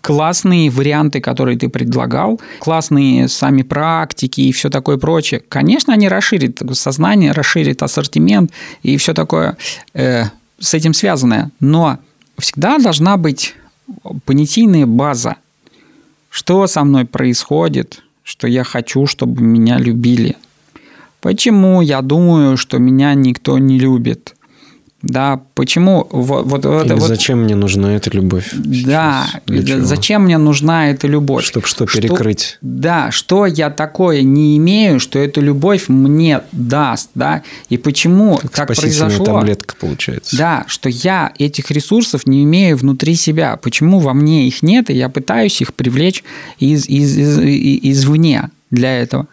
классные 0.00 0.70
варианты, 0.70 1.20
которые 1.20 1.56
ты 1.56 1.68
предлагал, 1.68 2.40
классные 2.58 3.28
сами 3.28 3.62
практики 3.62 4.40
и 4.40 4.50
все 4.50 4.70
такое 4.70 4.98
прочее, 4.98 5.40
конечно, 5.48 5.94
они 5.94 6.08
расширят 6.08 6.60
сознание, 6.72 7.30
расширят 7.30 7.80
ассортимент 7.84 8.50
и 8.82 8.96
все 8.96 9.14
такое 9.14 9.56
э, 9.94 10.24
с 10.58 10.74
этим 10.74 10.94
связанное. 10.94 11.52
Но 11.60 11.98
всегда 12.38 12.78
должна 12.78 13.16
быть 13.16 13.54
понятийная 14.24 14.86
база. 14.86 15.36
Что 16.28 16.66
со 16.66 16.82
мной 16.82 17.04
происходит, 17.04 18.02
что 18.24 18.48
я 18.48 18.64
хочу, 18.64 19.06
чтобы 19.06 19.42
меня 19.42 19.78
любили– 19.78 20.36
Почему 21.20 21.80
я 21.80 22.02
думаю, 22.02 22.56
что 22.56 22.78
меня 22.78 23.14
никто 23.14 23.58
не 23.58 23.78
любит? 23.78 24.34
Да, 25.00 25.42
почему 25.54 26.08
вот, 26.10 26.46
вот 26.46 26.64
это 26.64 26.96
вот... 26.96 27.06
Зачем 27.06 27.44
мне 27.44 27.54
нужна 27.54 27.94
эта 27.94 28.10
любовь? 28.10 28.50
Да, 28.52 29.28
зачем 29.46 30.24
мне 30.24 30.38
нужна 30.38 30.90
эта 30.90 31.06
любовь? 31.06 31.44
Чтобы 31.44 31.68
что 31.68 31.86
перекрыть? 31.86 32.42
Что, 32.42 32.58
да, 32.62 33.10
что 33.12 33.46
я 33.46 33.70
такое 33.70 34.22
не 34.22 34.56
имею, 34.56 34.98
что 34.98 35.20
эту 35.20 35.40
любовь 35.40 35.84
мне 35.88 36.40
даст, 36.50 37.10
да? 37.14 37.42
И 37.68 37.76
почему 37.78 38.38
как 38.38 38.50
так 38.50 38.74
произошло? 38.74 39.24
таблетка 39.24 39.76
получается. 39.78 40.36
Да, 40.36 40.64
что 40.66 40.88
я 40.88 41.32
этих 41.38 41.70
ресурсов 41.70 42.26
не 42.26 42.42
имею 42.42 42.76
внутри 42.76 43.14
себя. 43.14 43.56
Почему 43.56 44.00
во 44.00 44.14
мне 44.14 44.48
их 44.48 44.64
нет, 44.64 44.90
и 44.90 44.94
я 44.94 45.08
пытаюсь 45.08 45.60
их 45.60 45.74
привлечь 45.74 46.24
из, 46.58 46.88
из, 46.88 47.16
из, 47.16 47.38
из, 47.38 47.78
извне 47.82 48.50
для 48.72 49.00
этого? 49.00 49.28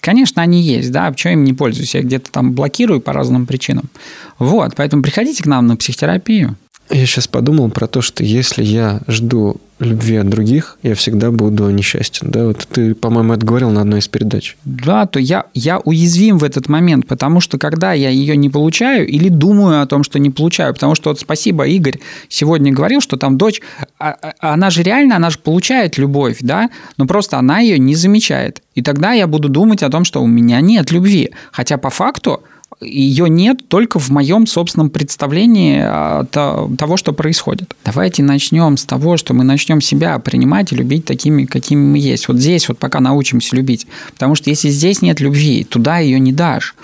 Конечно, 0.00 0.42
они 0.42 0.62
есть, 0.62 0.92
да, 0.92 1.10
почему 1.10 1.32
я 1.32 1.38
им 1.38 1.44
не 1.44 1.52
пользуюсь? 1.52 1.94
Я 1.94 2.02
где-то 2.02 2.30
там 2.30 2.52
блокирую 2.52 3.00
по 3.00 3.12
разным 3.12 3.46
причинам. 3.46 3.90
Вот, 4.38 4.74
поэтому 4.76 5.02
приходите 5.02 5.42
к 5.42 5.46
нам 5.46 5.66
на 5.66 5.76
психотерапию. 5.76 6.56
Я 6.90 7.06
сейчас 7.06 7.28
подумал 7.28 7.70
про 7.70 7.86
то, 7.86 8.00
что 8.00 8.24
если 8.24 8.62
я 8.62 9.00
жду 9.06 9.56
любви 9.78 10.16
от 10.16 10.28
других, 10.28 10.78
я 10.82 10.94
всегда 10.94 11.30
буду 11.30 11.68
несчастен. 11.70 12.30
Да, 12.30 12.46
вот 12.46 12.66
ты, 12.70 12.94
по-моему, 12.94 13.34
это 13.34 13.46
говорил 13.46 13.70
на 13.70 13.82
одной 13.82 14.00
из 14.00 14.08
передач. 14.08 14.56
Да, 14.64 15.06
то 15.06 15.20
я, 15.20 15.44
я 15.54 15.78
уязвим 15.78 16.38
в 16.38 16.44
этот 16.44 16.68
момент, 16.68 17.06
потому 17.06 17.40
что 17.40 17.58
когда 17.58 17.92
я 17.92 18.08
ее 18.08 18.36
не 18.36 18.48
получаю 18.48 19.06
или 19.06 19.28
думаю 19.28 19.82
о 19.82 19.86
том, 19.86 20.02
что 20.02 20.18
не 20.18 20.30
получаю, 20.30 20.74
потому 20.74 20.94
что 20.94 21.10
вот 21.10 21.20
спасибо, 21.20 21.66
Игорь 21.66 22.00
сегодня 22.28 22.72
говорил, 22.72 23.00
что 23.00 23.16
там 23.16 23.38
дочь, 23.38 23.60
а, 23.98 24.16
а, 24.20 24.52
она 24.52 24.70
же 24.70 24.82
реально, 24.82 25.16
она 25.16 25.30
же 25.30 25.38
получает 25.38 25.98
любовь, 25.98 26.38
да, 26.40 26.70
но 26.96 27.06
просто 27.06 27.38
она 27.38 27.60
ее 27.60 27.78
не 27.78 27.94
замечает. 27.94 28.62
И 28.74 28.82
тогда 28.82 29.12
я 29.12 29.26
буду 29.26 29.48
думать 29.48 29.82
о 29.82 29.90
том, 29.90 30.04
что 30.04 30.22
у 30.22 30.26
меня 30.26 30.60
нет 30.60 30.90
любви. 30.90 31.30
Хотя 31.52 31.78
по 31.78 31.90
факту 31.90 32.42
ее 32.80 33.28
нет 33.28 33.68
только 33.68 33.98
в 33.98 34.08
моем 34.10 34.46
собственном 34.46 34.90
представлении 34.90 35.80
а, 35.82 36.24
того, 36.24 36.96
что 36.96 37.12
происходит. 37.12 37.74
Давайте 37.84 38.22
начнем 38.22 38.76
с 38.76 38.84
того, 38.84 39.16
что 39.16 39.34
мы 39.34 39.42
начнем 39.44 39.80
себя 39.80 40.18
принимать 40.18 40.72
и 40.72 40.76
любить 40.76 41.04
такими, 41.04 41.44
какими 41.44 41.80
мы 41.80 41.98
есть. 41.98 42.28
Вот 42.28 42.36
здесь 42.38 42.68
вот 42.68 42.78
пока 42.78 43.00
научимся 43.00 43.56
любить. 43.56 43.86
Потому 44.12 44.34
что 44.36 44.50
если 44.50 44.68
здесь 44.68 45.02
нет 45.02 45.20
любви, 45.20 45.64
туда 45.64 45.98
ее 45.98 46.20
не 46.20 46.32
дашь. 46.32 46.76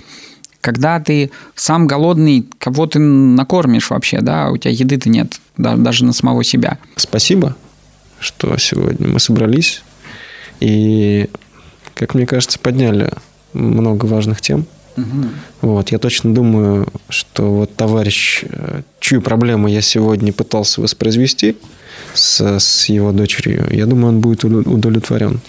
Когда 0.60 0.98
ты 0.98 1.30
сам 1.54 1.86
голодный, 1.86 2.48
кого 2.58 2.86
ты 2.86 2.98
накормишь 2.98 3.90
вообще, 3.90 4.20
да, 4.20 4.50
у 4.50 4.56
тебя 4.56 4.72
еды-то 4.72 5.10
нет, 5.10 5.38
даже 5.56 6.04
на 6.06 6.14
самого 6.14 6.42
себя. 6.42 6.78
Спасибо, 6.96 7.54
что 8.18 8.56
сегодня 8.56 9.06
мы 9.06 9.20
собрались 9.20 9.82
и, 10.60 11.28
как 11.94 12.14
мне 12.14 12.26
кажется, 12.26 12.58
подняли 12.58 13.12
много 13.52 14.06
важных 14.06 14.40
тем. 14.40 14.66
Угу. 14.96 15.28
Вот, 15.62 15.90
я 15.90 15.98
точно 15.98 16.34
думаю, 16.34 16.88
что 17.08 17.52
вот 17.52 17.74
товарищ, 17.74 18.44
э, 18.48 18.82
чью 19.00 19.22
проблему 19.22 19.68
я 19.68 19.80
сегодня 19.80 20.32
пытался 20.32 20.80
воспроизвести 20.80 21.56
с, 22.14 22.40
с 22.40 22.86
его 22.86 23.12
дочерью, 23.12 23.66
я 23.70 23.86
думаю, 23.86 24.08
он 24.08 24.20
будет 24.20 24.44
удовлетворен 24.44 25.40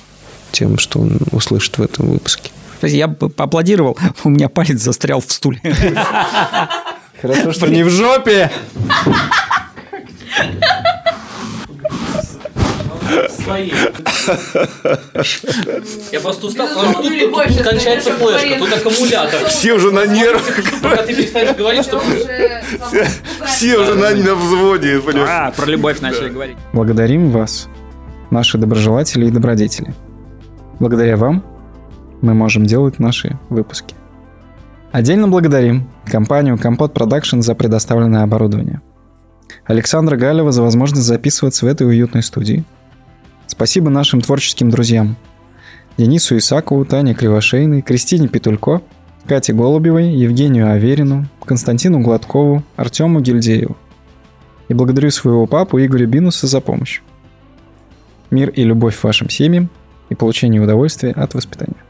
тем, 0.52 0.78
что 0.78 1.00
он 1.00 1.20
услышит 1.32 1.78
в 1.78 1.82
этом 1.82 2.08
выпуске. 2.08 2.52
Я 2.82 3.08
бы 3.08 3.30
поаплодировал, 3.30 3.98
у 4.24 4.30
меня 4.30 4.50
палец 4.50 4.82
застрял 4.82 5.22
в 5.22 5.32
стуле. 5.32 5.62
Хорошо, 7.22 7.54
что 7.54 7.68
не 7.68 7.84
в 7.84 7.90
жопе. 7.90 8.52
Свои. 13.30 13.72
Я 16.12 16.20
просто 16.20 16.48
устал, 16.48 16.68
потому 16.68 16.94
что 16.94 17.02
тут, 17.04 17.20
тут, 17.20 17.48
тут 17.48 17.62
кончается 17.62 18.12
флешка, 18.12 18.60
тут 18.60 18.74
аккумулятор. 18.74 19.46
Все 19.48 19.74
уже 19.74 19.92
на 19.92 20.06
нервах. 20.06 20.44
Пока 20.82 21.04
ты 21.04 21.16
перестанешь 21.16 21.56
говорить, 21.56 21.84
что... 21.84 22.02
Все 23.46 23.78
уже 23.78 23.96
на, 23.96 24.12
на 24.12 24.36
взводе. 24.36 25.02
А, 25.28 25.52
про 25.52 25.66
любовь 25.66 26.00
начали 26.02 26.30
говорить. 26.30 26.58
Благодарим 26.74 27.30
вас, 27.30 27.68
наши 28.32 28.58
доброжелатели 28.58 29.28
и 29.28 29.32
добродетели. 29.32 29.94
Благодаря 30.80 31.18
вам 31.18 31.44
мы 32.22 32.34
можем 32.34 32.66
делать 32.66 33.00
наши 33.00 33.38
выпуски. 33.50 33.96
Отдельно 34.92 35.28
благодарим 35.28 35.90
компанию 36.06 36.58
Компот 36.58 36.94
Production 36.94 37.42
за 37.42 37.54
предоставленное 37.54 38.24
оборудование. 38.24 38.82
Александра 39.66 40.16
Галева 40.16 40.52
за 40.52 40.62
возможность 40.62 41.06
записываться 41.06 41.66
в 41.66 41.70
этой 41.70 41.86
уютной 41.86 42.24
студии– 42.24 42.64
Спасибо 43.48 43.90
нашим 43.90 44.22
творческим 44.22 44.70
друзьям. 44.70 45.16
Денису 45.98 46.38
Исакову, 46.38 46.84
Тане 46.86 47.14
Кривошейной, 47.14 47.82
Кристине 47.82 48.28
Петулько, 48.28 48.82
Кате 49.28 49.54
Голубевой, 49.54 50.10
Евгению 50.10 50.72
Аверину, 50.72 51.28
Константину 51.46 52.02
Гладкову, 52.02 52.64
Артему 52.76 53.22
Гильдееву. 53.22 53.78
И 54.68 54.74
благодарю 54.74 55.12
своего 55.12 55.46
папу 55.46 55.80
Игоря 55.80 56.06
Бинуса 56.06 56.48
за 56.48 56.60
помощь. 56.60 57.02
Мир 58.30 58.50
и 58.50 58.64
любовь 58.64 59.02
вашим 59.02 59.30
семьям 59.30 59.70
и 60.10 60.16
получение 60.16 60.62
удовольствия 60.62 61.12
от 61.12 61.34
воспитания. 61.34 61.85